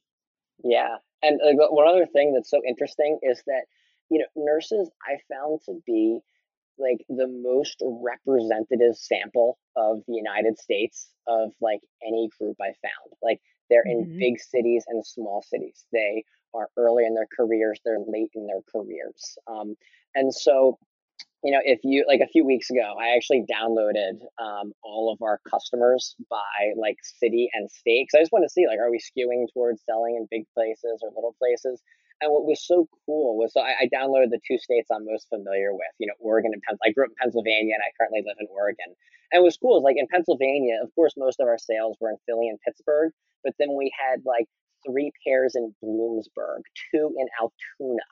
Yeah, 0.63 0.97
and 1.21 1.41
uh, 1.41 1.67
one 1.69 1.87
other 1.87 2.05
thing 2.05 2.33
that's 2.33 2.49
so 2.49 2.61
interesting 2.67 3.19
is 3.21 3.43
that 3.47 3.65
you 4.09 4.19
know 4.19 4.27
nurses 4.35 4.89
I 5.05 5.17
found 5.33 5.61
to 5.65 5.81
be 5.85 6.19
like 6.77 7.05
the 7.09 7.27
most 7.27 7.81
representative 7.83 8.97
sample 8.97 9.59
of 9.75 10.03
the 10.07 10.15
United 10.15 10.59
States 10.59 11.11
of 11.27 11.53
like 11.61 11.81
any 12.05 12.29
group 12.39 12.57
I 12.61 12.73
found. 12.83 13.13
Like 13.23 13.41
they're 13.69 13.85
in 13.87 14.07
Mhm. 14.07 14.19
big 14.19 14.39
cities 14.39 14.85
and 14.87 15.05
small 15.05 15.41
cities. 15.41 15.85
They 15.93 16.25
are 16.53 16.69
early 16.77 17.05
in 17.05 17.15
their 17.15 17.27
careers. 17.35 17.79
They're 17.85 17.99
late 17.99 18.31
in 18.35 18.47
their 18.47 18.61
careers. 18.71 19.37
Um, 19.47 19.75
and 20.15 20.33
so 20.33 20.77
you 21.43 21.51
know, 21.51 21.59
if 21.63 21.79
you 21.83 22.05
like 22.07 22.21
a 22.21 22.31
few 22.31 22.45
weeks 22.45 22.69
ago, 22.69 22.95
I 22.97 23.15
actually 23.15 23.43
downloaded 23.51 24.23
um, 24.39 24.71
all 24.81 25.11
of 25.11 25.21
our 25.21 25.41
customers 25.43 26.15
by 26.29 26.71
like 26.79 26.95
city 27.03 27.49
and 27.53 27.69
state 27.69 28.07
because 28.07 28.17
I 28.17 28.21
just 28.23 28.31
want 28.31 28.45
to 28.47 28.49
see 28.49 28.65
like, 28.65 28.79
are 28.79 28.89
we 28.89 29.03
skewing 29.03 29.51
towards 29.53 29.83
selling 29.83 30.15
in 30.15 30.27
big 30.31 30.47
places 30.55 31.03
or 31.03 31.09
little 31.09 31.35
places? 31.37 31.83
And 32.21 32.31
what 32.31 32.45
was 32.47 32.65
so 32.65 32.87
cool 33.05 33.35
was 33.37 33.51
so 33.51 33.59
I, 33.59 33.83
I 33.83 33.85
downloaded 33.91 34.31
the 34.31 34.39
two 34.47 34.57
states 34.57 34.87
I'm 34.89 35.03
most 35.03 35.27
familiar 35.27 35.73
with, 35.73 35.91
you 35.99 36.07
know, 36.07 36.15
Oregon 36.23 36.51
and 36.53 36.63
Pennsylvania. 36.63 36.91
I 36.91 36.95
grew 36.95 37.03
up 37.03 37.11
in 37.11 37.19
Pennsylvania 37.19 37.75
and 37.75 37.83
I 37.83 37.91
currently 37.99 38.23
live 38.25 38.39
in 38.39 38.47
Oregon. 38.47 38.95
And 39.33 39.43
what's 39.43 39.57
cool 39.57 39.77
is 39.77 39.83
like 39.83 39.99
in 39.99 40.07
Pennsylvania, 40.07 40.79
of 40.81 40.95
course, 40.95 41.11
most 41.17 41.41
of 41.43 41.47
our 41.51 41.59
sales 41.59 41.97
were 41.99 42.11
in 42.11 42.23
Philly 42.25 42.47
and 42.47 42.59
Pittsburgh, 42.63 43.11
but 43.43 43.51
then 43.59 43.75
we 43.75 43.91
had 43.91 44.23
like 44.23 44.47
three 44.87 45.11
pairs 45.27 45.59
in 45.59 45.75
Bloomsburg, 45.83 46.63
two 46.91 47.11
in 47.19 47.27
Altoona, 47.35 48.07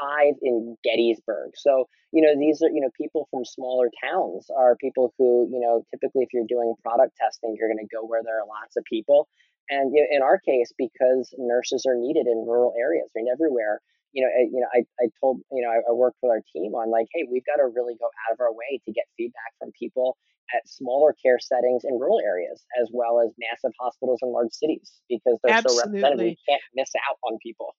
five 0.00 0.34
in 0.42 0.76
Gettysburg. 0.84 1.52
So 1.54 1.88
you 2.12 2.20
know 2.20 2.38
these 2.38 2.62
are 2.62 2.68
you 2.68 2.80
know 2.80 2.92
people 2.96 3.26
from 3.30 3.44
smaller 3.44 3.88
towns 4.04 4.46
are 4.54 4.76
people 4.76 5.12
who 5.18 5.48
you 5.50 5.58
know 5.58 5.84
typically 5.90 6.22
if 6.22 6.28
you're 6.32 6.46
doing 6.46 6.74
product 6.84 7.16
testing 7.16 7.56
you're 7.58 7.72
going 7.72 7.80
to 7.82 7.88
go 7.88 8.04
where 8.04 8.22
there 8.22 8.38
are 8.38 8.46
lots 8.46 8.76
of 8.76 8.84
people 8.84 9.28
and 9.70 9.92
you 9.96 10.04
know, 10.04 10.16
in 10.16 10.22
our 10.22 10.38
case 10.38 10.72
because 10.76 11.34
nurses 11.38 11.84
are 11.88 11.96
needed 11.96 12.26
in 12.28 12.44
rural 12.46 12.74
areas 12.78 13.10
and 13.16 13.26
everywhere 13.32 13.80
you 14.12 14.22
know 14.22 14.28
I, 14.28 14.44
you 14.44 14.60
know 14.60 14.70
I, 14.72 14.84
I 15.00 15.08
told 15.20 15.40
you 15.50 15.64
know 15.64 15.72
I, 15.72 15.80
I 15.88 15.92
worked 15.92 16.18
with 16.22 16.30
our 16.30 16.44
team 16.52 16.76
on 16.76 16.92
like 16.92 17.08
hey 17.12 17.24
we've 17.24 17.46
got 17.48 17.56
to 17.56 17.66
really 17.66 17.96
go 17.96 18.06
out 18.28 18.32
of 18.36 18.40
our 18.40 18.52
way 18.52 18.78
to 18.84 18.92
get 18.92 19.08
feedback 19.16 19.56
from 19.58 19.72
people 19.72 20.16
at 20.52 20.68
smaller 20.68 21.16
care 21.16 21.40
settings 21.40 21.80
in 21.88 21.96
rural 21.96 22.20
areas 22.20 22.60
as 22.76 22.90
well 22.92 23.24
as 23.24 23.32
massive 23.40 23.72
hospitals 23.80 24.20
in 24.20 24.28
large 24.28 24.52
cities 24.52 25.00
because 25.08 25.40
they're 25.42 25.64
so 25.64 25.72
representative 25.80 26.36
we 26.36 26.36
Absolutely. 26.36 26.38
can't 26.46 26.62
miss 26.76 26.92
out 27.08 27.16
on 27.24 27.38
people 27.42 27.74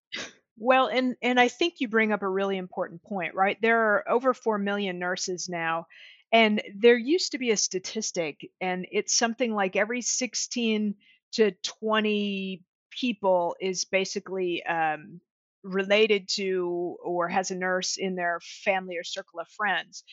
Well, 0.58 0.88
and 0.88 1.16
and 1.22 1.40
I 1.40 1.48
think 1.48 1.76
you 1.80 1.88
bring 1.88 2.12
up 2.12 2.22
a 2.22 2.28
really 2.30 2.58
important 2.58 3.04
point, 3.04 3.34
right? 3.36 3.58
There 3.62 3.80
are 3.96 4.10
over 4.10 4.34
4 4.34 4.58
million 4.60 5.00
nurses 5.00 5.50
now, 5.50 5.88
and 6.32 6.62
there 6.76 6.98
used 6.98 7.32
to 7.32 7.38
be 7.38 7.52
a 7.52 7.58
statistic, 7.58 8.50
and 8.62 8.86
it's 8.92 9.14
something 9.16 9.54
like 9.54 9.76
every 9.76 10.02
16 10.02 10.96
to 11.34 11.52
20 11.64 12.64
people 12.92 13.56
is 13.60 13.86
basically 13.86 14.64
um, 14.66 15.20
related 15.64 16.28
to 16.30 16.98
or 17.04 17.28
has 17.28 17.50
a 17.50 17.56
nurse 17.56 17.98
in 17.98 18.16
their 18.16 18.40
family 18.64 18.98
or 18.98 19.04
circle 19.04 19.40
of 19.40 19.48
friends. 19.50 20.04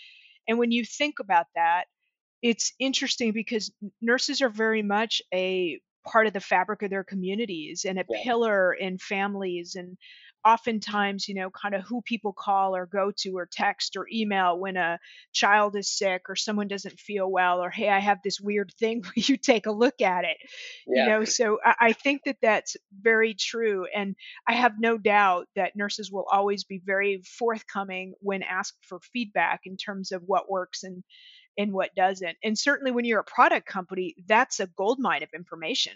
And 0.48 0.58
when 0.58 0.72
you 0.72 0.84
think 0.84 1.18
about 1.20 1.46
that, 1.54 1.86
it's 2.42 2.72
interesting 2.78 3.32
because 3.32 3.72
nurses 4.00 4.42
are 4.42 4.48
very 4.48 4.82
much 4.82 5.22
a 5.32 5.80
part 6.06 6.26
of 6.26 6.32
the 6.32 6.40
fabric 6.40 6.82
of 6.82 6.90
their 6.90 7.04
communities 7.04 7.84
and 7.84 7.98
a 7.98 8.04
yeah 8.08 8.22
pillar 8.24 8.72
in 8.72 8.98
families 8.98 9.74
and 9.76 9.98
oftentimes 10.44 11.28
you 11.28 11.34
know 11.34 11.50
kind 11.50 11.74
of 11.74 11.82
who 11.82 12.00
people 12.02 12.32
call 12.32 12.74
or 12.74 12.86
go 12.86 13.12
to 13.16 13.36
or 13.36 13.48
text 13.50 13.96
or 13.96 14.06
email 14.12 14.58
when 14.58 14.76
a 14.76 14.98
child 15.32 15.76
is 15.76 15.90
sick 15.90 16.22
or 16.28 16.36
someone 16.36 16.68
doesn't 16.68 16.98
feel 16.98 17.30
well 17.30 17.60
or 17.60 17.70
hey 17.70 17.88
i 17.88 17.98
have 17.98 18.18
this 18.24 18.40
weird 18.40 18.72
thing 18.78 19.00
will 19.02 19.10
you 19.16 19.36
take 19.36 19.66
a 19.66 19.72
look 19.72 20.00
at 20.00 20.24
it 20.24 20.36
you 20.86 21.04
know 21.06 21.24
so 21.24 21.58
i, 21.64 21.74
I 21.80 21.92
think 21.92 22.22
that 22.24 22.38
that's 22.40 22.76
very 23.00 23.34
true 23.34 23.86
and 23.94 24.16
i 24.48 24.54
have 24.54 24.74
no 24.78 24.98
doubt 24.98 25.46
that 25.56 25.76
nurses 25.76 26.10
will 26.10 26.26
always 26.30 26.64
be 26.64 26.80
very 26.84 27.22
forthcoming 27.38 28.14
when 28.20 28.42
asked 28.42 28.78
for 28.82 29.00
feedback 29.12 29.60
in 29.64 29.76
terms 29.76 30.12
of 30.12 30.22
what 30.26 30.50
works 30.50 30.84
and 30.84 31.02
and 31.58 31.72
what 31.72 31.94
doesn't. 31.94 32.36
And 32.42 32.58
certainly 32.58 32.90
when 32.90 33.04
you're 33.04 33.20
a 33.20 33.24
product 33.24 33.66
company, 33.66 34.14
that's 34.26 34.60
a 34.60 34.66
goldmine 34.66 35.22
of 35.22 35.28
information. 35.34 35.92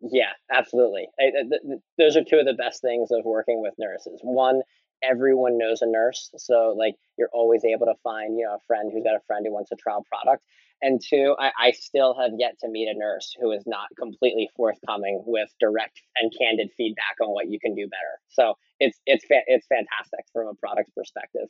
Yeah, 0.00 0.32
absolutely. 0.50 1.08
I, 1.18 1.30
th- 1.30 1.62
th- 1.62 1.80
those 1.98 2.16
are 2.16 2.24
two 2.24 2.36
of 2.38 2.46
the 2.46 2.54
best 2.54 2.80
things 2.80 3.10
of 3.10 3.24
working 3.24 3.60
with 3.60 3.74
nurses. 3.78 4.20
One, 4.22 4.62
everyone 5.02 5.58
knows 5.58 5.82
a 5.82 5.86
nurse, 5.86 6.30
so 6.36 6.74
like 6.76 6.94
you're 7.18 7.30
always 7.32 7.64
able 7.64 7.86
to 7.86 7.94
find 8.02 8.38
you 8.38 8.46
know 8.46 8.54
a 8.54 8.66
friend 8.66 8.90
who's 8.92 9.04
got 9.04 9.14
a 9.16 9.24
friend 9.26 9.44
who 9.46 9.52
wants 9.52 9.72
a 9.72 9.76
trial 9.76 10.04
product. 10.08 10.44
And 10.82 10.98
two, 11.06 11.36
I, 11.38 11.50
I 11.58 11.70
still 11.72 12.16
have 12.18 12.30
yet 12.38 12.58
to 12.60 12.68
meet 12.68 12.88
a 12.88 12.98
nurse 12.98 13.36
who 13.38 13.52
is 13.52 13.64
not 13.66 13.88
completely 13.98 14.48
forthcoming 14.56 15.22
with 15.26 15.50
direct 15.60 16.00
and 16.16 16.32
candid 16.38 16.70
feedback 16.74 17.16
on 17.20 17.28
what 17.28 17.50
you 17.50 17.60
can 17.60 17.74
do 17.74 17.86
better. 17.86 18.20
So 18.30 18.54
it's 18.78 18.98
it's 19.04 19.24
fa- 19.26 19.44
it's 19.46 19.66
fantastic 19.66 20.24
from 20.32 20.48
a 20.48 20.54
product 20.54 20.90
perspective. 20.96 21.48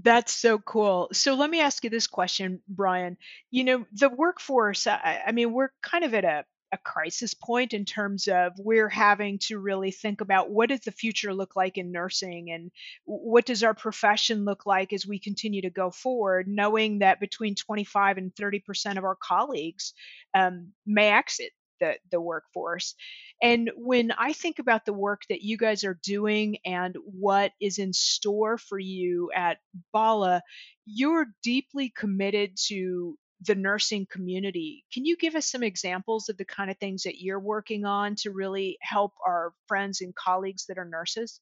That's 0.00 0.32
so 0.32 0.58
cool. 0.58 1.08
So 1.12 1.34
let 1.34 1.50
me 1.50 1.60
ask 1.60 1.82
you 1.84 1.90
this 1.90 2.06
question, 2.06 2.60
Brian. 2.68 3.16
You 3.50 3.64
know, 3.64 3.86
the 3.92 4.08
workforce, 4.08 4.86
I, 4.86 5.22
I 5.26 5.32
mean, 5.32 5.52
we're 5.52 5.70
kind 5.82 6.04
of 6.04 6.14
at 6.14 6.24
a, 6.24 6.44
a 6.72 6.78
crisis 6.78 7.34
point 7.34 7.74
in 7.74 7.84
terms 7.84 8.28
of 8.28 8.52
we're 8.58 8.88
having 8.88 9.38
to 9.38 9.58
really 9.58 9.90
think 9.90 10.20
about 10.20 10.50
what 10.50 10.70
does 10.70 10.80
the 10.80 10.90
future 10.90 11.34
look 11.34 11.54
like 11.54 11.76
in 11.76 11.92
nursing 11.92 12.50
and 12.50 12.70
what 13.04 13.44
does 13.44 13.62
our 13.62 13.74
profession 13.74 14.44
look 14.44 14.64
like 14.64 14.92
as 14.92 15.06
we 15.06 15.18
continue 15.18 15.62
to 15.62 15.70
go 15.70 15.90
forward, 15.90 16.48
knowing 16.48 17.00
that 17.00 17.20
between 17.20 17.54
25 17.54 18.16
and 18.16 18.34
30% 18.34 18.96
of 18.96 19.04
our 19.04 19.16
colleagues 19.16 19.92
um, 20.34 20.72
may 20.86 21.12
exit 21.12 21.50
the, 21.82 21.96
the 22.10 22.20
workforce. 22.20 22.94
And 23.42 23.70
when 23.76 24.12
I 24.12 24.32
think 24.32 24.60
about 24.60 24.86
the 24.86 24.92
work 24.92 25.22
that 25.28 25.42
you 25.42 25.58
guys 25.58 25.84
are 25.84 25.98
doing 26.02 26.58
and 26.64 26.96
what 27.04 27.52
is 27.60 27.78
in 27.78 27.92
store 27.92 28.56
for 28.56 28.78
you 28.78 29.30
at 29.34 29.58
Bala, 29.92 30.42
you're 30.86 31.26
deeply 31.42 31.92
committed 31.94 32.56
to 32.68 33.18
the 33.44 33.54
nursing 33.54 34.06
community. 34.10 34.84
Can 34.92 35.04
you 35.04 35.16
give 35.16 35.34
us 35.34 35.46
some 35.46 35.62
examples 35.62 36.28
of 36.28 36.36
the 36.36 36.44
kind 36.44 36.70
of 36.70 36.78
things 36.78 37.02
that 37.04 37.20
you're 37.20 37.40
working 37.40 37.84
on 37.84 38.14
to 38.16 38.30
really 38.30 38.78
help 38.80 39.12
our 39.26 39.52
friends 39.66 40.00
and 40.00 40.14
colleagues 40.14 40.66
that 40.66 40.78
are 40.78 40.84
nurses? 40.84 41.40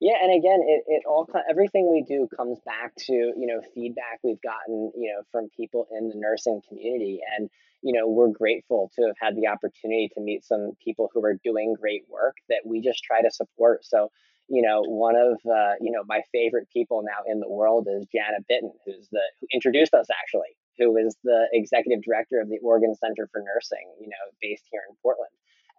Yeah, 0.00 0.16
and 0.22 0.30
again, 0.30 0.60
it, 0.62 0.84
it 0.88 1.02
all 1.08 1.26
everything 1.48 1.90
we 1.90 2.04
do 2.06 2.28
comes 2.36 2.58
back 2.66 2.94
to 3.06 3.12
you 3.12 3.46
know 3.46 3.62
feedback 3.74 4.20
we've 4.22 4.40
gotten 4.42 4.92
you 4.94 5.12
know 5.12 5.22
from 5.32 5.48
people 5.56 5.86
in 5.90 6.08
the 6.08 6.16
nursing 6.16 6.60
community, 6.68 7.20
and 7.36 7.48
you 7.82 7.98
know 7.98 8.06
we're 8.06 8.28
grateful 8.28 8.90
to 8.96 9.06
have 9.06 9.16
had 9.18 9.36
the 9.36 9.46
opportunity 9.48 10.10
to 10.14 10.20
meet 10.20 10.44
some 10.44 10.72
people 10.84 11.10
who 11.14 11.24
are 11.24 11.38
doing 11.42 11.74
great 11.80 12.02
work 12.10 12.36
that 12.50 12.60
we 12.66 12.82
just 12.82 13.02
try 13.04 13.22
to 13.22 13.30
support. 13.30 13.86
So 13.86 14.10
you 14.48 14.60
know 14.60 14.82
one 14.82 15.16
of 15.16 15.38
uh, 15.50 15.74
you 15.80 15.90
know 15.90 16.02
my 16.06 16.20
favorite 16.30 16.68
people 16.70 17.02
now 17.02 17.30
in 17.30 17.40
the 17.40 17.48
world 17.48 17.88
is 17.90 18.06
Jana 18.12 18.44
Bitton, 18.50 18.72
who's 18.84 19.08
the 19.10 19.22
who 19.40 19.46
introduced 19.50 19.94
us 19.94 20.08
actually, 20.10 20.56
who 20.78 20.96
is 20.96 21.16
the 21.24 21.48
executive 21.52 22.02
director 22.02 22.40
of 22.40 22.48
the 22.48 22.58
Oregon 22.62 22.94
Center 22.94 23.28
for 23.32 23.40
Nursing, 23.40 23.86
you 24.00 24.08
know, 24.08 24.32
based 24.40 24.64
here 24.70 24.82
in 24.88 24.96
Portland, 25.02 25.32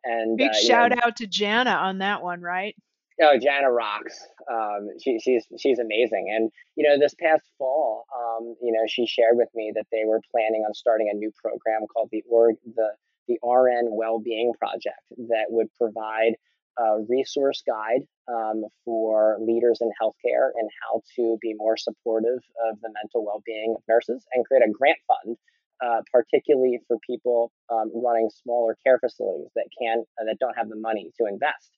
and 0.04 0.38
Big 0.38 0.50
uh, 0.50 0.54
you 0.54 0.62
know 0.62 0.68
shout 0.68 1.06
out 1.06 1.18
to 1.18 1.28
Jana 1.28 1.72
on 1.72 2.00
that 2.00 2.22
one, 2.22 2.42
right? 2.42 2.76
Oh, 3.20 3.38
Jana 3.38 3.72
rocks. 3.72 4.20
Um, 4.52 4.90
she, 5.02 5.20
she's 5.20 5.48
she's 5.58 5.80
amazing. 5.80 6.32
And 6.36 6.52
you 6.76 6.88
know, 6.88 7.00
this 7.00 7.16
past 7.20 7.44
fall, 7.58 8.06
um, 8.16 8.56
you 8.62 8.72
know, 8.72 8.86
she 8.88 9.08
shared 9.08 9.38
with 9.38 9.50
me 9.56 9.72
that 9.76 9.88
they 9.92 10.04
were 10.06 10.22
planning 10.32 10.64
on 10.68 10.74
starting 10.74 11.10
a 11.12 11.16
new 11.18 11.32
program 11.42 11.88
called 11.92 12.10
the 12.12 12.24
org 12.30 12.58
the 12.76 12.90
the 13.28 13.40
RN 13.44 13.90
Wellbeing 13.92 14.54
Project 14.58 15.02
that 15.18 15.46
would 15.50 15.68
provide 15.74 16.36
a 16.80 17.02
resource 17.10 17.64
guide 17.66 18.06
um, 18.28 18.64
for 18.86 19.38
leaders 19.40 19.80
in 19.82 19.90
healthcare 20.02 20.52
and 20.56 20.70
how 20.84 21.02
to 21.16 21.38
be 21.42 21.54
more 21.58 21.78
supportive 21.78 22.40
of 22.70 22.80
the 22.82 22.90
mental 23.02 23.26
well-being 23.26 23.74
of 23.76 23.84
nurses 23.90 24.26
and 24.34 24.46
create 24.46 24.64
a 24.64 24.72
grant 24.72 25.00
fund 25.08 25.38
uh, 25.84 26.02
particularly 26.12 26.80
for 26.88 26.98
people 27.06 27.52
um, 27.72 27.92
running 27.94 28.30
smaller 28.44 28.78
care 28.84 29.00
facilities 29.00 29.52
that 29.56 29.68
can 29.80 30.04
uh, 30.20 30.26
that 30.26 30.38
don't 30.40 30.58
have 30.58 30.70
the 30.70 30.76
money 30.76 31.12
to 31.20 31.28
invest. 31.28 31.70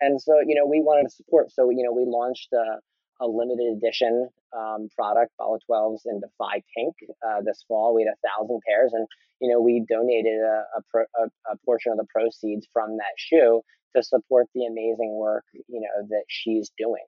And 0.00 0.20
so 0.20 0.34
you 0.46 0.54
know 0.54 0.66
we 0.66 0.80
wanted 0.80 1.04
to 1.04 1.10
support 1.10 1.50
so 1.50 1.70
you 1.70 1.82
know 1.82 1.92
we 1.92 2.04
launched 2.06 2.52
a, 2.52 2.78
a 3.24 3.26
limited 3.26 3.76
edition 3.76 4.28
um, 4.56 4.88
product 4.94 5.32
Bala 5.38 5.58
12s 5.68 6.02
in 6.06 6.20
Defy 6.20 6.62
Pink 6.76 6.94
uh, 7.26 7.40
this 7.44 7.64
fall. 7.66 7.94
We 7.94 8.04
had 8.06 8.14
a 8.14 8.22
thousand 8.28 8.60
pairs 8.66 8.92
and 8.94 9.06
you 9.40 9.50
know 9.50 9.60
we 9.60 9.84
donated 9.88 10.38
a, 10.38 10.78
a, 10.78 10.82
pro, 10.90 11.02
a, 11.18 11.52
a 11.52 11.56
portion 11.64 11.92
of 11.92 11.98
the 11.98 12.06
proceeds 12.14 12.68
from 12.72 12.96
that 12.98 13.14
shoe 13.16 13.62
to 13.96 14.02
support 14.02 14.46
the 14.54 14.66
amazing 14.66 15.14
work 15.14 15.44
you 15.52 15.80
know 15.80 16.06
that 16.08 16.24
she's 16.28 16.70
doing. 16.78 17.04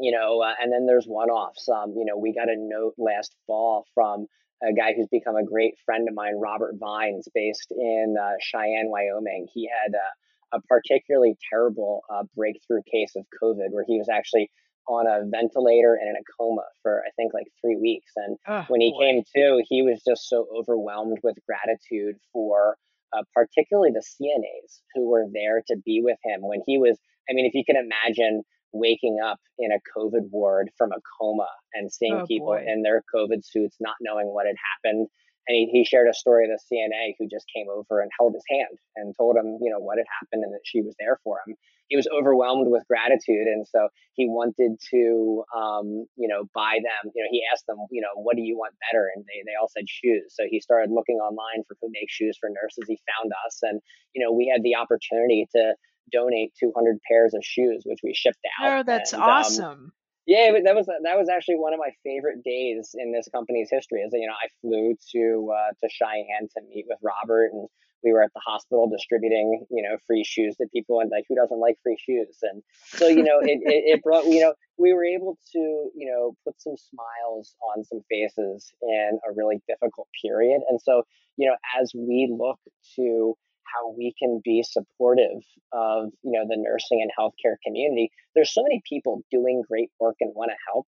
You 0.00 0.12
know 0.12 0.42
uh, 0.42 0.54
and 0.60 0.72
then 0.72 0.86
there's 0.86 1.06
one-offs 1.06 1.68
um, 1.68 1.94
you 1.96 2.04
know 2.04 2.16
we 2.16 2.32
got 2.34 2.48
a 2.48 2.56
note 2.56 2.94
last 2.98 3.34
fall 3.46 3.84
from 3.94 4.26
a 4.62 4.72
guy 4.72 4.94
who's 4.94 5.08
become 5.10 5.36
a 5.36 5.44
great 5.44 5.74
friend 5.84 6.08
of 6.08 6.14
mine 6.14 6.38
robert 6.40 6.74
vines 6.78 7.28
based 7.34 7.72
in 7.72 8.16
uh, 8.20 8.32
cheyenne 8.40 8.90
wyoming. 8.90 9.48
He 9.52 9.68
had 9.68 9.92
a, 9.94 10.56
a 10.56 10.62
particularly 10.62 11.36
terrible 11.50 12.02
uh, 12.12 12.22
breakthrough 12.34 12.82
case 12.90 13.12
of 13.16 13.26
covid 13.42 13.70
where 13.70 13.84
he 13.86 13.98
was 13.98 14.08
actually 14.08 14.50
on 14.88 15.06
a 15.06 15.24
ventilator 15.28 15.94
and 15.94 16.08
in 16.08 16.16
a 16.16 16.24
coma 16.36 16.62
for 16.82 17.02
i 17.06 17.10
think 17.16 17.34
like 17.34 17.46
three 17.60 17.76
weeks. 17.76 18.12
And 18.16 18.36
oh, 18.48 18.64
when 18.68 18.80
he 18.80 18.92
boy. 18.92 18.98
came 18.98 19.22
to 19.36 19.62
he 19.68 19.82
was 19.82 20.02
just 20.06 20.28
so 20.28 20.46
overwhelmed 20.56 21.18
with 21.22 21.36
gratitude 21.46 22.16
for 22.32 22.76
uh, 23.16 23.22
particularly 23.34 23.90
the 23.92 24.02
CNAs 24.02 24.80
who 24.94 25.08
were 25.10 25.26
there 25.32 25.62
to 25.68 25.76
be 25.84 26.00
with 26.02 26.18
him 26.24 26.40
when 26.42 26.60
he 26.66 26.78
was. 26.78 26.98
I 27.30 27.34
mean, 27.34 27.46
if 27.46 27.54
you 27.54 27.64
can 27.64 27.76
imagine 27.76 28.42
waking 28.72 29.18
up 29.24 29.38
in 29.58 29.70
a 29.70 29.78
COVID 29.96 30.30
ward 30.30 30.70
from 30.76 30.92
a 30.92 31.00
coma 31.18 31.48
and 31.74 31.92
seeing 31.92 32.20
oh, 32.22 32.26
people 32.26 32.48
boy. 32.48 32.64
in 32.66 32.82
their 32.82 33.02
COVID 33.14 33.44
suits, 33.44 33.76
not 33.80 33.96
knowing 34.00 34.26
what 34.26 34.46
had 34.46 34.56
happened. 34.84 35.08
And 35.48 35.56
he, 35.56 35.66
he 35.72 35.84
shared 35.84 36.08
a 36.08 36.14
story 36.14 36.44
of 36.44 36.50
the 36.50 36.60
CNA 36.70 37.14
who 37.18 37.26
just 37.28 37.46
came 37.54 37.66
over 37.68 38.00
and 38.00 38.10
held 38.18 38.34
his 38.34 38.44
hand 38.48 38.78
and 38.96 39.14
told 39.16 39.36
him, 39.36 39.58
you 39.60 39.70
know, 39.70 39.80
what 39.80 39.98
had 39.98 40.06
happened 40.20 40.44
and 40.44 40.52
that 40.54 40.62
she 40.64 40.82
was 40.82 40.94
there 40.98 41.18
for 41.24 41.40
him. 41.46 41.56
He 41.88 41.96
was 41.96 42.06
overwhelmed 42.08 42.70
with 42.70 42.86
gratitude. 42.88 43.50
And 43.50 43.66
so 43.66 43.88
he 44.14 44.28
wanted 44.28 44.78
to, 44.94 45.44
um, 45.54 46.06
you 46.16 46.28
know, 46.28 46.48
buy 46.54 46.78
them. 46.78 47.12
You 47.14 47.24
know, 47.24 47.28
he 47.30 47.42
asked 47.52 47.66
them, 47.66 47.76
you 47.90 48.00
know, 48.00 48.14
what 48.14 48.36
do 48.36 48.42
you 48.42 48.56
want 48.56 48.74
better? 48.90 49.10
And 49.14 49.24
they, 49.26 49.42
they 49.44 49.58
all 49.60 49.68
said 49.68 49.84
shoes. 49.88 50.32
So 50.32 50.44
he 50.48 50.60
started 50.60 50.90
looking 50.90 51.16
online 51.16 51.64
for 51.66 51.76
who 51.82 51.90
makes 51.90 52.14
shoes 52.14 52.38
for 52.40 52.48
nurses. 52.48 52.86
He 52.86 52.98
found 53.18 53.32
us. 53.44 53.58
And, 53.62 53.80
you 54.14 54.24
know, 54.24 54.32
we 54.32 54.50
had 54.52 54.62
the 54.62 54.76
opportunity 54.76 55.48
to, 55.54 55.74
donate 56.10 56.52
200 56.60 56.98
pairs 57.08 57.32
of 57.34 57.42
shoes, 57.42 57.82
which 57.86 58.00
we 58.02 58.12
shipped 58.14 58.38
out. 58.60 58.80
Oh, 58.80 58.82
that's 58.84 59.12
and, 59.12 59.22
um, 59.22 59.28
awesome. 59.28 59.64
Um, 59.64 59.92
yeah, 60.26 60.52
that 60.64 60.74
was 60.74 60.86
that 60.86 61.18
was 61.18 61.28
actually 61.28 61.56
one 61.56 61.74
of 61.74 61.80
my 61.80 61.90
favorite 62.04 62.44
days 62.44 62.94
in 62.94 63.12
this 63.12 63.28
company's 63.32 63.68
history. 63.70 64.00
Is 64.00 64.12
that 64.12 64.18
you 64.18 64.28
know 64.28 64.34
I 64.34 64.48
flew 64.60 64.94
to 65.12 65.52
uh, 65.52 65.72
to 65.80 65.88
Cheyenne 65.90 66.48
to 66.54 66.62
meet 66.68 66.86
with 66.88 66.98
Robert, 67.02 67.50
and 67.52 67.68
we 68.04 68.12
were 68.12 68.22
at 68.22 68.32
the 68.34 68.40
hospital 68.46 68.88
distributing 68.88 69.66
you 69.70 69.82
know 69.82 69.96
free 70.06 70.22
shoes 70.22 70.56
to 70.56 70.66
people, 70.72 71.00
and 71.00 71.10
like 71.10 71.24
who 71.28 71.34
doesn't 71.34 71.58
like 71.58 71.76
free 71.82 71.96
shoes? 71.98 72.38
And 72.42 72.62
so 72.86 73.08
you 73.08 73.24
know 73.24 73.40
it, 73.40 73.60
it, 73.62 73.98
it 73.98 74.02
brought 74.02 74.26
you 74.26 74.40
know 74.40 74.54
we 74.78 74.92
were 74.92 75.04
able 75.04 75.38
to 75.52 75.58
you 75.58 76.10
know 76.10 76.36
put 76.44 76.60
some 76.60 76.76
smiles 76.76 77.56
on 77.74 77.82
some 77.82 78.02
faces 78.08 78.72
in 78.80 79.18
a 79.28 79.32
really 79.34 79.60
difficult 79.68 80.06
period. 80.22 80.60
And 80.68 80.80
so 80.80 81.02
you 81.36 81.48
know 81.48 81.56
as 81.80 81.92
we 81.94 82.32
look 82.32 82.60
to 82.94 83.34
how 83.72 83.94
we 83.96 84.14
can 84.18 84.40
be 84.44 84.62
supportive 84.62 85.42
of 85.72 86.10
you 86.22 86.32
know 86.32 86.44
the 86.48 86.56
nursing 86.56 87.00
and 87.02 87.10
healthcare 87.18 87.56
community 87.64 88.10
there's 88.34 88.52
so 88.52 88.62
many 88.62 88.82
people 88.88 89.22
doing 89.30 89.62
great 89.68 89.90
work 90.00 90.16
and 90.20 90.32
want 90.34 90.50
to 90.50 90.56
help 90.72 90.86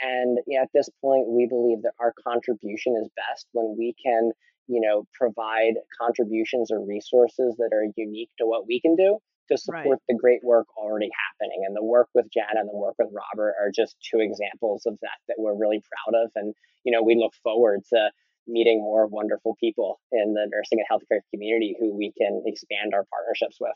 and 0.00 0.38
you 0.46 0.58
know, 0.58 0.62
at 0.62 0.70
this 0.74 0.88
point 1.00 1.28
we 1.28 1.46
believe 1.46 1.82
that 1.82 1.92
our 2.00 2.12
contribution 2.26 2.96
is 3.00 3.08
best 3.16 3.46
when 3.52 3.76
we 3.78 3.94
can 4.04 4.32
you 4.68 4.80
know 4.80 5.06
provide 5.14 5.74
contributions 6.00 6.70
or 6.70 6.84
resources 6.84 7.56
that 7.58 7.70
are 7.72 7.86
unique 7.96 8.30
to 8.38 8.46
what 8.46 8.66
we 8.66 8.80
can 8.80 8.96
do 8.96 9.18
to 9.50 9.58
support 9.58 9.86
right. 9.86 9.98
the 10.08 10.14
great 10.14 10.40
work 10.44 10.66
already 10.76 11.10
happening 11.28 11.64
and 11.66 11.76
the 11.76 11.84
work 11.84 12.08
with 12.14 12.26
Jana 12.32 12.60
and 12.60 12.68
the 12.68 12.76
work 12.76 12.94
with 12.98 13.08
Robert 13.12 13.54
are 13.60 13.70
just 13.74 13.96
two 14.00 14.20
examples 14.20 14.86
of 14.86 14.96
that 15.02 15.18
that 15.28 15.36
we're 15.38 15.56
really 15.56 15.82
proud 15.82 16.24
of 16.24 16.30
and 16.36 16.54
you 16.84 16.92
know 16.92 17.02
we 17.02 17.16
look 17.16 17.34
forward 17.42 17.80
to 17.90 18.10
meeting 18.46 18.80
more 18.80 19.06
wonderful 19.06 19.56
people 19.60 20.00
in 20.10 20.34
the 20.34 20.46
nursing 20.50 20.78
and 20.80 20.86
healthcare 20.90 21.20
community 21.32 21.76
who 21.78 21.94
we 21.96 22.12
can 22.16 22.42
expand 22.46 22.94
our 22.94 23.04
partnerships 23.10 23.58
with. 23.60 23.72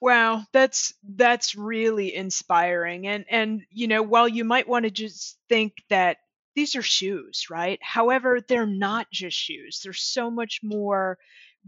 Wow, 0.00 0.44
that's 0.52 0.94
that's 1.16 1.54
really 1.54 2.14
inspiring. 2.14 3.06
And 3.06 3.24
and 3.28 3.62
you 3.70 3.86
know, 3.86 4.02
while 4.02 4.28
you 4.28 4.44
might 4.44 4.68
want 4.68 4.84
to 4.84 4.90
just 4.90 5.38
think 5.48 5.74
that 5.90 6.18
these 6.54 6.74
are 6.74 6.82
shoes, 6.82 7.46
right? 7.50 7.78
However, 7.82 8.40
they're 8.40 8.66
not 8.66 9.10
just 9.12 9.36
shoes. 9.36 9.80
There's 9.82 10.02
so 10.02 10.30
much 10.30 10.60
more 10.62 11.18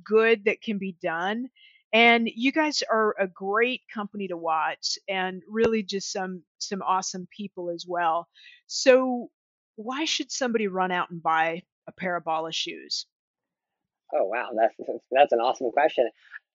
good 0.04 0.46
that 0.46 0.62
can 0.62 0.78
be 0.78 0.96
done. 1.02 1.48
And 1.92 2.28
you 2.34 2.52
guys 2.52 2.82
are 2.90 3.14
a 3.18 3.28
great 3.28 3.82
company 3.92 4.28
to 4.28 4.36
watch 4.36 4.98
and 5.08 5.42
really 5.46 5.82
just 5.82 6.10
some 6.10 6.42
some 6.58 6.80
awesome 6.82 7.28
people 7.36 7.70
as 7.70 7.84
well. 7.86 8.28
So 8.66 9.30
why 9.76 10.06
should 10.06 10.32
somebody 10.32 10.68
run 10.68 10.90
out 10.90 11.10
and 11.10 11.22
buy 11.22 11.62
a 11.96 12.00
pair 12.00 12.16
of 12.16 12.24
Bala 12.24 12.52
shoes? 12.52 13.07
Oh 14.14 14.24
wow, 14.24 14.50
that's 14.57 14.74
that's 15.11 15.33
an 15.33 15.40
awesome 15.40 15.70
question. 15.70 16.09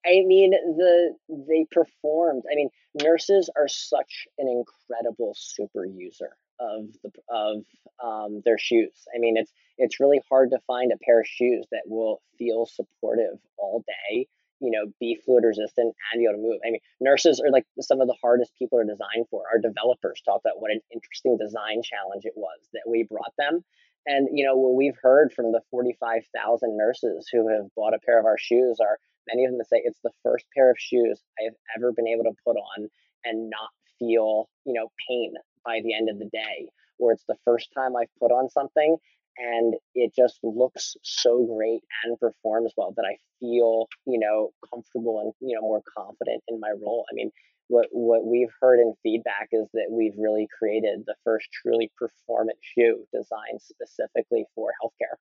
I 0.05 0.23
mean, 0.25 0.51
the 0.51 1.15
they 1.47 1.65
performed. 1.71 2.43
I 2.51 2.55
mean, 2.55 2.69
nurses 3.01 3.49
are 3.55 3.67
such 3.67 4.27
an 4.37 4.47
incredible 4.47 5.33
super 5.35 5.85
user 5.85 6.37
of 6.59 6.87
the 7.03 7.11
of 7.29 7.63
um, 8.03 8.41
their 8.45 8.57
shoes. 8.57 9.05
I 9.13 9.19
mean, 9.19 9.37
it's 9.37 9.51
it's 9.77 9.99
really 9.99 10.21
hard 10.29 10.51
to 10.51 10.59
find 10.67 10.91
a 10.91 10.97
pair 11.03 11.19
of 11.21 11.27
shoes 11.27 11.65
that 11.71 11.83
will 11.85 12.21
feel 12.37 12.65
supportive 12.65 13.39
all 13.57 13.83
day. 13.87 14.27
You 14.59 14.71
know, 14.71 14.91
be 14.99 15.19
fluid 15.23 15.43
resistant 15.43 15.93
and 16.11 16.19
be 16.19 16.25
able 16.25 16.37
to 16.37 16.41
move. 16.41 16.59
I 16.65 16.71
mean, 16.71 16.81
nurses 16.99 17.39
are 17.39 17.51
like 17.51 17.65
some 17.79 18.01
of 18.01 18.07
the 18.07 18.17
hardest 18.21 18.53
people 18.57 18.79
to 18.79 18.85
design 18.85 19.25
for. 19.29 19.43
Our 19.51 19.59
developers 19.59 20.21
talked 20.25 20.45
about 20.45 20.59
what 20.59 20.71
an 20.71 20.81
interesting 20.91 21.37
design 21.37 21.83
challenge 21.83 22.25
it 22.25 22.33
was 22.35 22.57
that 22.73 22.89
we 22.89 23.03
brought 23.03 23.33
them 23.37 23.63
and 24.07 24.27
you 24.31 24.45
know 24.45 24.55
what 24.55 24.75
we've 24.75 24.97
heard 25.01 25.31
from 25.33 25.51
the 25.51 25.61
45,000 25.69 26.77
nurses 26.77 27.29
who 27.31 27.47
have 27.49 27.67
bought 27.75 27.93
a 27.93 27.99
pair 28.05 28.19
of 28.19 28.25
our 28.25 28.37
shoes 28.37 28.77
are 28.81 28.97
many 29.27 29.45
of 29.45 29.51
them 29.51 29.61
say 29.63 29.81
it's 29.83 29.99
the 30.03 30.11
first 30.23 30.45
pair 30.55 30.71
of 30.71 30.77
shoes 30.79 31.21
I've 31.39 31.55
ever 31.77 31.91
been 31.91 32.07
able 32.07 32.23
to 32.23 32.37
put 32.45 32.55
on 32.55 32.89
and 33.25 33.49
not 33.49 33.69
feel, 33.99 34.49
you 34.65 34.73
know, 34.73 34.89
pain 35.07 35.33
by 35.65 35.81
the 35.83 35.93
end 35.93 36.09
of 36.09 36.19
the 36.19 36.29
day. 36.31 36.69
Or 36.99 37.11
it's 37.11 37.25
the 37.27 37.37
first 37.45 37.69
time 37.75 37.95
I've 37.95 38.13
put 38.19 38.31
on 38.31 38.49
something 38.49 38.97
and 39.37 39.75
it 39.93 40.15
just 40.15 40.39
looks 40.41 40.95
so 41.03 41.45
great 41.45 41.83
and 42.03 42.19
performs 42.19 42.73
well 42.75 42.93
that 42.95 43.05
I 43.05 43.17
feel, 43.39 43.87
you 44.05 44.19
know, 44.19 44.49
comfortable 44.73 45.19
and, 45.19 45.33
you 45.39 45.55
know, 45.55 45.61
more 45.61 45.83
confident 45.95 46.43
in 46.47 46.59
my 46.59 46.69
role. 46.69 47.05
I 47.11 47.13
mean, 47.13 47.31
what 47.67 47.87
what 47.91 48.25
we've 48.25 48.51
heard 48.61 48.79
in 48.79 48.93
feedback 49.03 49.49
is 49.51 49.67
that 49.73 49.87
we've 49.89 50.17
really 50.17 50.47
created 50.57 51.03
the 51.05 51.15
first 51.23 51.47
truly 51.51 51.91
performant 51.97 52.57
shoe 52.61 53.05
designed 53.13 53.61
specifically 53.61 54.45
for 54.55 54.71
healthcare. 54.81 55.15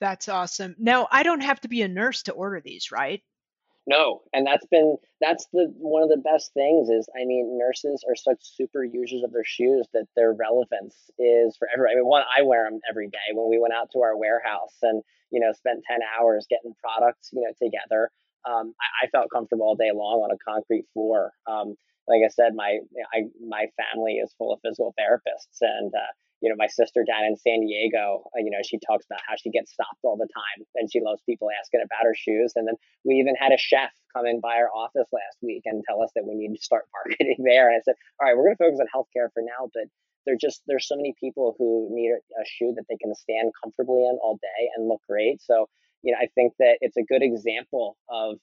That's 0.00 0.28
awesome. 0.28 0.76
Now, 0.78 1.08
I 1.10 1.22
don't 1.22 1.40
have 1.40 1.60
to 1.62 1.68
be 1.68 1.82
a 1.82 1.88
nurse 1.88 2.22
to 2.24 2.32
order 2.32 2.60
these, 2.60 2.92
right? 2.92 3.22
No, 3.88 4.20
and 4.34 4.46
that's 4.46 4.66
been 4.66 4.98
that's 5.18 5.46
the 5.52 5.72
one 5.78 6.02
of 6.02 6.10
the 6.10 6.18
best 6.18 6.52
things 6.52 6.90
is 6.90 7.08
I 7.18 7.24
mean 7.24 7.56
nurses 7.58 8.04
are 8.06 8.14
such 8.14 8.38
super 8.42 8.84
users 8.84 9.22
of 9.22 9.32
their 9.32 9.46
shoes 9.46 9.86
that 9.94 10.06
their 10.14 10.34
relevance 10.34 10.94
is 11.18 11.56
for 11.56 11.68
every. 11.72 11.92
I 11.92 11.94
mean, 11.94 12.06
one 12.06 12.22
I 12.36 12.42
wear 12.42 12.68
them 12.68 12.80
every 12.88 13.08
day 13.08 13.32
when 13.32 13.48
we 13.48 13.58
went 13.58 13.72
out 13.72 13.90
to 13.92 14.00
our 14.02 14.14
warehouse 14.14 14.76
and 14.82 15.02
you 15.30 15.40
know 15.40 15.52
spent 15.52 15.84
ten 15.88 16.00
hours 16.02 16.46
getting 16.50 16.74
products 16.82 17.30
you 17.32 17.40
know 17.40 17.52
together 17.58 18.10
um, 18.48 18.74
I, 18.80 19.06
I, 19.06 19.10
felt 19.10 19.30
comfortable 19.30 19.66
all 19.66 19.76
day 19.76 19.92
long 19.94 20.24
on 20.24 20.30
a 20.32 20.40
concrete 20.40 20.86
floor. 20.94 21.32
Um, 21.46 21.76
like 22.08 22.24
I 22.24 22.32
said, 22.32 22.54
my 22.56 22.80
I, 23.12 23.28
my 23.44 23.66
family 23.76 24.14
is 24.16 24.32
full 24.38 24.52
of 24.52 24.60
physical 24.64 24.94
therapists, 24.98 25.60
and 25.60 25.92
uh, 25.92 26.12
you 26.40 26.48
know 26.48 26.56
my 26.56 26.66
sister 26.66 27.04
down 27.04 27.24
in 27.24 27.36
San 27.36 27.60
Diego, 27.60 28.24
uh, 28.32 28.40
you 28.40 28.50
know 28.50 28.64
she 28.64 28.80
talks 28.80 29.04
about 29.04 29.20
how 29.28 29.36
she 29.36 29.50
gets 29.50 29.72
stopped 29.72 30.00
all 30.02 30.16
the 30.16 30.28
time, 30.32 30.64
and 30.76 30.90
she 30.90 31.00
loves 31.04 31.20
people 31.28 31.48
asking 31.52 31.84
about 31.84 32.08
her 32.08 32.16
shoes. 32.16 32.54
And 32.56 32.66
then 32.66 32.76
we 33.04 33.20
even 33.20 33.36
had 33.36 33.52
a 33.52 33.60
chef 33.60 33.92
come 34.16 34.24
in 34.24 34.40
by 34.40 34.56
our 34.56 34.72
office 34.72 35.08
last 35.12 35.36
week 35.42 35.62
and 35.66 35.84
tell 35.84 36.00
us 36.00 36.10
that 36.16 36.24
we 36.24 36.34
need 36.34 36.56
to 36.56 36.62
start 36.62 36.88
marketing 36.96 37.44
there. 37.44 37.68
And 37.68 37.76
I 37.76 37.82
said, 37.84 37.94
all 38.18 38.26
right, 38.26 38.36
we're 38.36 38.48
going 38.48 38.56
to 38.56 38.64
focus 38.64 38.80
on 38.80 38.88
healthcare 38.88 39.28
for 39.34 39.44
now, 39.44 39.68
but 39.74 39.84
there's 40.24 40.40
just 40.40 40.62
there's 40.66 40.88
so 40.88 40.96
many 40.96 41.14
people 41.20 41.54
who 41.58 41.88
need 41.90 42.12
a 42.12 42.44
shoe 42.44 42.72
that 42.76 42.84
they 42.88 42.96
can 42.96 43.14
stand 43.14 43.52
comfortably 43.62 44.04
in 44.08 44.16
all 44.22 44.40
day 44.40 44.62
and 44.76 44.88
look 44.88 45.00
great. 45.08 45.40
So 45.40 45.68
you 46.02 46.12
know, 46.12 46.18
I 46.20 46.28
think 46.34 46.54
that 46.58 46.78
it's 46.80 46.96
a 46.96 47.02
good 47.02 47.22
example 47.22 47.96
of, 48.08 48.38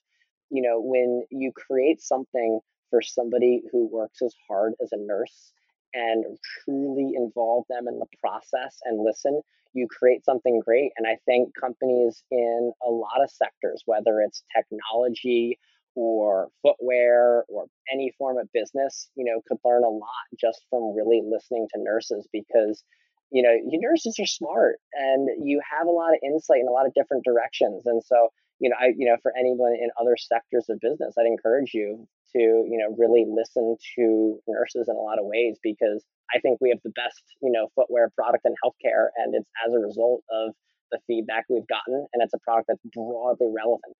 you 0.50 0.62
know, 0.62 0.80
when 0.82 1.24
you 1.32 1.52
create 1.56 2.02
something 2.02 2.60
for 2.89 3.02
somebody 3.02 3.63
who 3.72 3.88
works 3.88 4.22
as 4.22 4.34
hard 4.48 4.74
as 4.82 4.89
a 4.91 4.98
nurse 4.98 5.54
and 5.94 6.26
truly 6.63 7.13
involve 7.15 7.65
them 7.70 7.88
in 7.88 8.00
the 8.00 8.06
process 8.20 8.78
and 8.84 9.04
listen, 9.04 9.41
you 9.74 9.88
create 9.89 10.24
something 10.24 10.60
great. 10.63 10.91
And 10.98 11.08
I 11.08 11.18
think 11.26 11.50
companies 11.60 12.24
in 12.32 12.72
a 12.86 12.89
lot 12.89 13.22
of 13.22 13.30
sectors, 13.30 13.84
whether 13.86 14.22
it's 14.22 14.44
technology 14.56 15.58
or 15.96 16.50
footwear 16.62 17.46
or 17.48 17.65
any 17.91 18.13
form 18.18 18.38
of 18.38 18.52
business, 18.54 19.10
you 19.15 19.26
know, 19.26 19.41
could 19.48 19.58
learn 19.63 19.84
a 19.84 19.89
lot 19.89 20.10
just 20.39 20.65
from 20.70 20.96
really 20.96 21.22
listening 21.26 21.68
to 21.74 21.82
nurses 21.82 22.28
because, 22.32 22.84
you 23.32 23.42
know, 23.42 23.52
your 23.52 23.82
nurses 23.82 24.18
are 24.20 24.26
smart 24.26 24.78
and 24.94 25.28
you 25.44 25.62
have 25.70 25.88
a 25.88 25.92
lot 25.92 26.14
of 26.14 26.20
insight 26.24 26.60
in 26.60 26.68
a 26.68 26.72
lot 26.72 26.86
of 26.86 26.94
different 26.94 27.26
directions. 27.26 27.86
And 27.86 28.04
so, 28.04 28.30
you 28.60 28.70
know, 28.70 28.76
I, 28.80 28.94
you 28.96 29.08
know, 29.08 29.18
for 29.22 29.34
anyone 29.38 29.74
in 29.74 29.90
other 30.00 30.16
sectors 30.18 30.66
of 30.70 30.80
business, 30.80 31.16
I'd 31.18 31.26
encourage 31.26 31.74
you 31.74 32.08
to, 32.34 32.40
you 32.40 32.78
know, 32.78 32.96
really 32.98 33.26
listen 33.28 33.76
to 33.96 34.40
nurses 34.48 34.88
in 34.88 34.96
a 34.96 35.00
lot 35.00 35.20
of 35.20 35.26
ways 35.26 35.58
because 35.62 36.04
I 36.34 36.40
think 36.40 36.60
we 36.62 36.70
have 36.70 36.80
the 36.84 36.92
best, 36.92 37.22
you 37.42 37.52
know, 37.52 37.68
footwear 37.76 38.10
product 38.16 38.46
in 38.46 38.54
healthcare, 38.64 39.08
and 39.18 39.36
it's 39.36 39.50
as 39.66 39.74
a 39.74 39.80
result 39.80 40.24
of 40.32 40.54
the 40.92 41.00
feedback 41.08 41.46
we've 41.50 41.68
gotten, 41.68 42.08
and 42.14 42.24
it's 42.24 42.34
a 42.34 42.40
product 42.40 42.68
that's 42.68 42.82
broadly 42.94 43.48
relevant. 43.54 43.96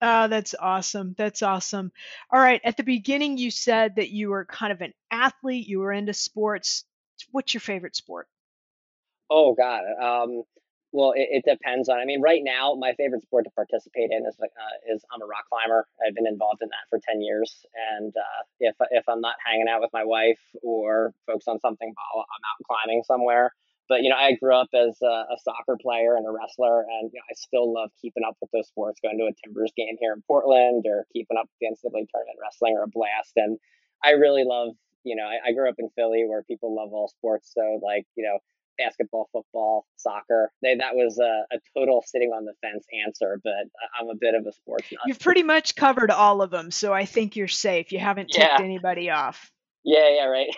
Oh, 0.00 0.28
that's 0.28 0.54
awesome. 0.58 1.14
That's 1.18 1.42
awesome. 1.42 1.90
All 2.30 2.40
right. 2.40 2.60
At 2.64 2.76
the 2.76 2.84
beginning, 2.84 3.36
you 3.36 3.50
said 3.50 3.96
that 3.96 4.10
you 4.10 4.30
were 4.30 4.44
kind 4.44 4.72
of 4.72 4.80
an 4.80 4.92
athlete. 5.10 5.66
You 5.66 5.80
were 5.80 5.92
into 5.92 6.14
sports. 6.14 6.84
What's 7.30 7.54
your 7.54 7.60
favorite 7.60 7.96
sport? 7.96 8.28
Oh 9.30 9.54
God. 9.54 9.82
Um, 10.00 10.42
well, 10.92 11.12
it, 11.12 11.28
it, 11.30 11.44
depends 11.44 11.88
on. 11.88 11.98
I 11.98 12.06
mean, 12.06 12.22
right 12.22 12.40
now, 12.42 12.74
my 12.74 12.94
favorite 12.94 13.22
sport 13.22 13.44
to 13.44 13.50
participate 13.50 14.10
in 14.10 14.24
is 14.26 14.36
uh, 14.40 14.46
is 14.94 15.04
I'm 15.12 15.20
a 15.20 15.26
rock 15.26 15.44
climber. 15.50 15.86
I've 16.06 16.14
been 16.14 16.26
involved 16.26 16.62
in 16.62 16.68
that 16.68 16.88
for 16.88 16.98
ten 17.06 17.20
years, 17.20 17.66
and 17.92 18.14
uh, 18.16 18.42
if 18.60 18.74
if 18.90 19.04
I'm 19.08 19.20
not 19.20 19.36
hanging 19.44 19.68
out 19.68 19.82
with 19.82 19.90
my 19.92 20.04
wife 20.04 20.40
or 20.62 21.12
focused 21.26 21.48
on 21.48 21.60
something, 21.60 21.92
I'm 21.92 22.20
out 22.20 22.66
climbing 22.66 23.02
somewhere. 23.04 23.52
But 23.88 24.02
you 24.02 24.08
know, 24.08 24.16
I 24.16 24.32
grew 24.32 24.54
up 24.54 24.68
as 24.72 24.96
a, 25.02 25.24
a 25.28 25.36
soccer 25.42 25.76
player 25.80 26.16
and 26.16 26.26
a 26.26 26.30
wrestler, 26.30 26.82
and 26.82 27.10
you 27.12 27.18
know, 27.18 27.26
I 27.30 27.34
still 27.34 27.72
love 27.72 27.90
keeping 28.00 28.24
up 28.26 28.36
with 28.40 28.50
those 28.52 28.68
sports. 28.68 29.00
Going 29.02 29.18
to 29.18 29.24
a 29.24 29.32
Timbers 29.44 29.72
game 29.76 29.96
here 30.00 30.14
in 30.14 30.22
Portland, 30.26 30.84
or 30.86 31.04
keeping 31.12 31.36
up 31.36 31.48
with 31.48 31.58
the 31.60 31.66
NCAA 31.68 32.08
tournament 32.08 32.38
wrestling, 32.40 32.76
or 32.76 32.84
a 32.84 32.88
blast. 32.88 33.32
And 33.36 33.58
I 34.04 34.12
really 34.12 34.44
love. 34.44 34.74
You 35.04 35.16
know, 35.16 35.24
I, 35.24 35.48
I 35.48 35.52
grew 35.52 35.68
up 35.68 35.76
in 35.78 35.88
Philly, 35.96 36.24
where 36.26 36.42
people 36.42 36.74
love 36.74 36.92
all 36.92 37.08
sports. 37.08 37.52
So, 37.54 37.80
like, 37.82 38.06
you 38.16 38.24
know, 38.24 38.38
basketball, 38.78 39.28
football, 39.32 39.84
soccer. 39.96 40.50
They, 40.62 40.76
that 40.76 40.94
was 40.94 41.18
a, 41.18 41.54
a, 41.54 41.58
total 41.76 42.02
sitting 42.06 42.30
on 42.30 42.44
the 42.44 42.54
fence 42.62 42.86
answer, 43.04 43.40
but 43.42 43.52
I'm 43.98 44.08
a 44.08 44.14
bit 44.14 44.34
of 44.34 44.46
a 44.46 44.52
sports 44.52 44.90
nut. 44.92 45.02
You've 45.06 45.18
pretty 45.18 45.42
much 45.42 45.74
covered 45.74 46.10
all 46.10 46.40
of 46.40 46.50
them, 46.50 46.70
so 46.70 46.94
I 46.94 47.04
think 47.04 47.36
you're 47.36 47.48
safe. 47.48 47.92
You 47.92 47.98
haven't 47.98 48.28
ticked 48.28 48.46
yeah. 48.58 48.64
anybody 48.64 49.10
off. 49.10 49.50
Yeah, 49.84 50.08
yeah, 50.10 50.24
right. 50.24 50.56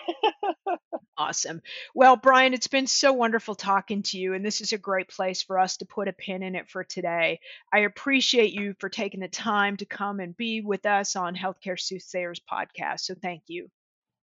awesome. 1.17 1.61
Well, 1.93 2.17
Brian, 2.17 2.53
it's 2.53 2.67
been 2.67 2.87
so 2.87 3.13
wonderful 3.13 3.55
talking 3.55 4.03
to 4.03 4.17
you, 4.17 4.33
and 4.33 4.45
this 4.45 4.61
is 4.61 4.73
a 4.73 4.77
great 4.77 5.07
place 5.09 5.41
for 5.41 5.59
us 5.59 5.77
to 5.77 5.85
put 5.85 6.07
a 6.07 6.13
pin 6.13 6.43
in 6.43 6.55
it 6.55 6.69
for 6.69 6.83
today. 6.83 7.39
I 7.71 7.79
appreciate 7.79 8.51
you 8.51 8.75
for 8.79 8.89
taking 8.89 9.19
the 9.19 9.27
time 9.27 9.77
to 9.77 9.85
come 9.85 10.19
and 10.19 10.35
be 10.35 10.61
with 10.61 10.85
us 10.85 11.15
on 11.15 11.35
Healthcare 11.35 11.79
Soothsayers 11.79 12.41
podcast. 12.51 13.01
So 13.01 13.15
thank 13.21 13.43
you. 13.47 13.69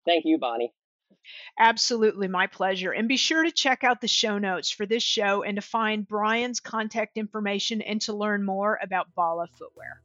Thank 0.05 0.25
you, 0.25 0.37
Bonnie. 0.37 0.73
Absolutely, 1.57 2.27
my 2.27 2.47
pleasure. 2.47 2.91
And 2.91 3.07
be 3.07 3.17
sure 3.17 3.43
to 3.43 3.51
check 3.51 3.83
out 3.83 4.01
the 4.01 4.07
show 4.07 4.37
notes 4.37 4.69
for 4.69 4.85
this 4.85 5.03
show 5.03 5.43
and 5.43 5.55
to 5.55 5.61
find 5.61 6.07
Brian's 6.07 6.59
contact 6.59 7.17
information 7.17 7.81
and 7.81 8.01
to 8.01 8.13
learn 8.13 8.43
more 8.43 8.79
about 8.81 9.13
Bala 9.15 9.47
Footwear. 9.57 10.01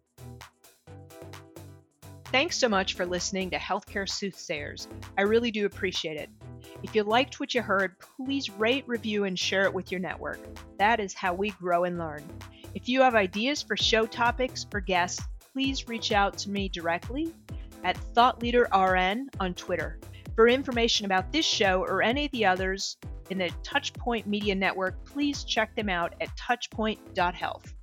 Thanks 2.26 2.56
so 2.56 2.68
much 2.68 2.94
for 2.94 3.04
listening 3.04 3.50
to 3.50 3.58
Healthcare 3.58 4.08
Soothsayers. 4.08 4.86
I 5.18 5.22
really 5.22 5.50
do 5.50 5.66
appreciate 5.66 6.16
it. 6.16 6.30
If 6.82 6.94
you 6.94 7.02
liked 7.02 7.40
what 7.40 7.54
you 7.54 7.60
heard, 7.60 7.96
please 7.98 8.48
rate, 8.48 8.84
review, 8.86 9.24
and 9.24 9.36
share 9.36 9.64
it 9.64 9.74
with 9.74 9.90
your 9.90 10.00
network. 10.00 10.38
That 10.78 11.00
is 11.00 11.12
how 11.12 11.34
we 11.34 11.50
grow 11.50 11.84
and 11.84 11.98
learn. 11.98 12.22
If 12.72 12.88
you 12.88 13.02
have 13.02 13.16
ideas 13.16 13.62
for 13.62 13.76
show 13.76 14.06
topics 14.06 14.64
or 14.72 14.80
guests, 14.80 15.20
please 15.52 15.88
reach 15.88 16.12
out 16.12 16.38
to 16.38 16.50
me 16.50 16.68
directly 16.68 17.34
at 17.84 17.96
ThoughtLeaderRN 18.14 19.26
on 19.40 19.54
Twitter. 19.54 19.98
For 20.34 20.48
information 20.48 21.06
about 21.06 21.32
this 21.32 21.44
show 21.44 21.82
or 21.82 22.02
any 22.02 22.26
of 22.26 22.32
the 22.32 22.46
others 22.46 22.96
in 23.30 23.38
the 23.38 23.50
Touchpoint 23.62 24.26
Media 24.26 24.54
Network, 24.54 25.04
please 25.04 25.44
check 25.44 25.74
them 25.76 25.88
out 25.88 26.14
at 26.20 26.28
touchpoint.health. 26.36 27.74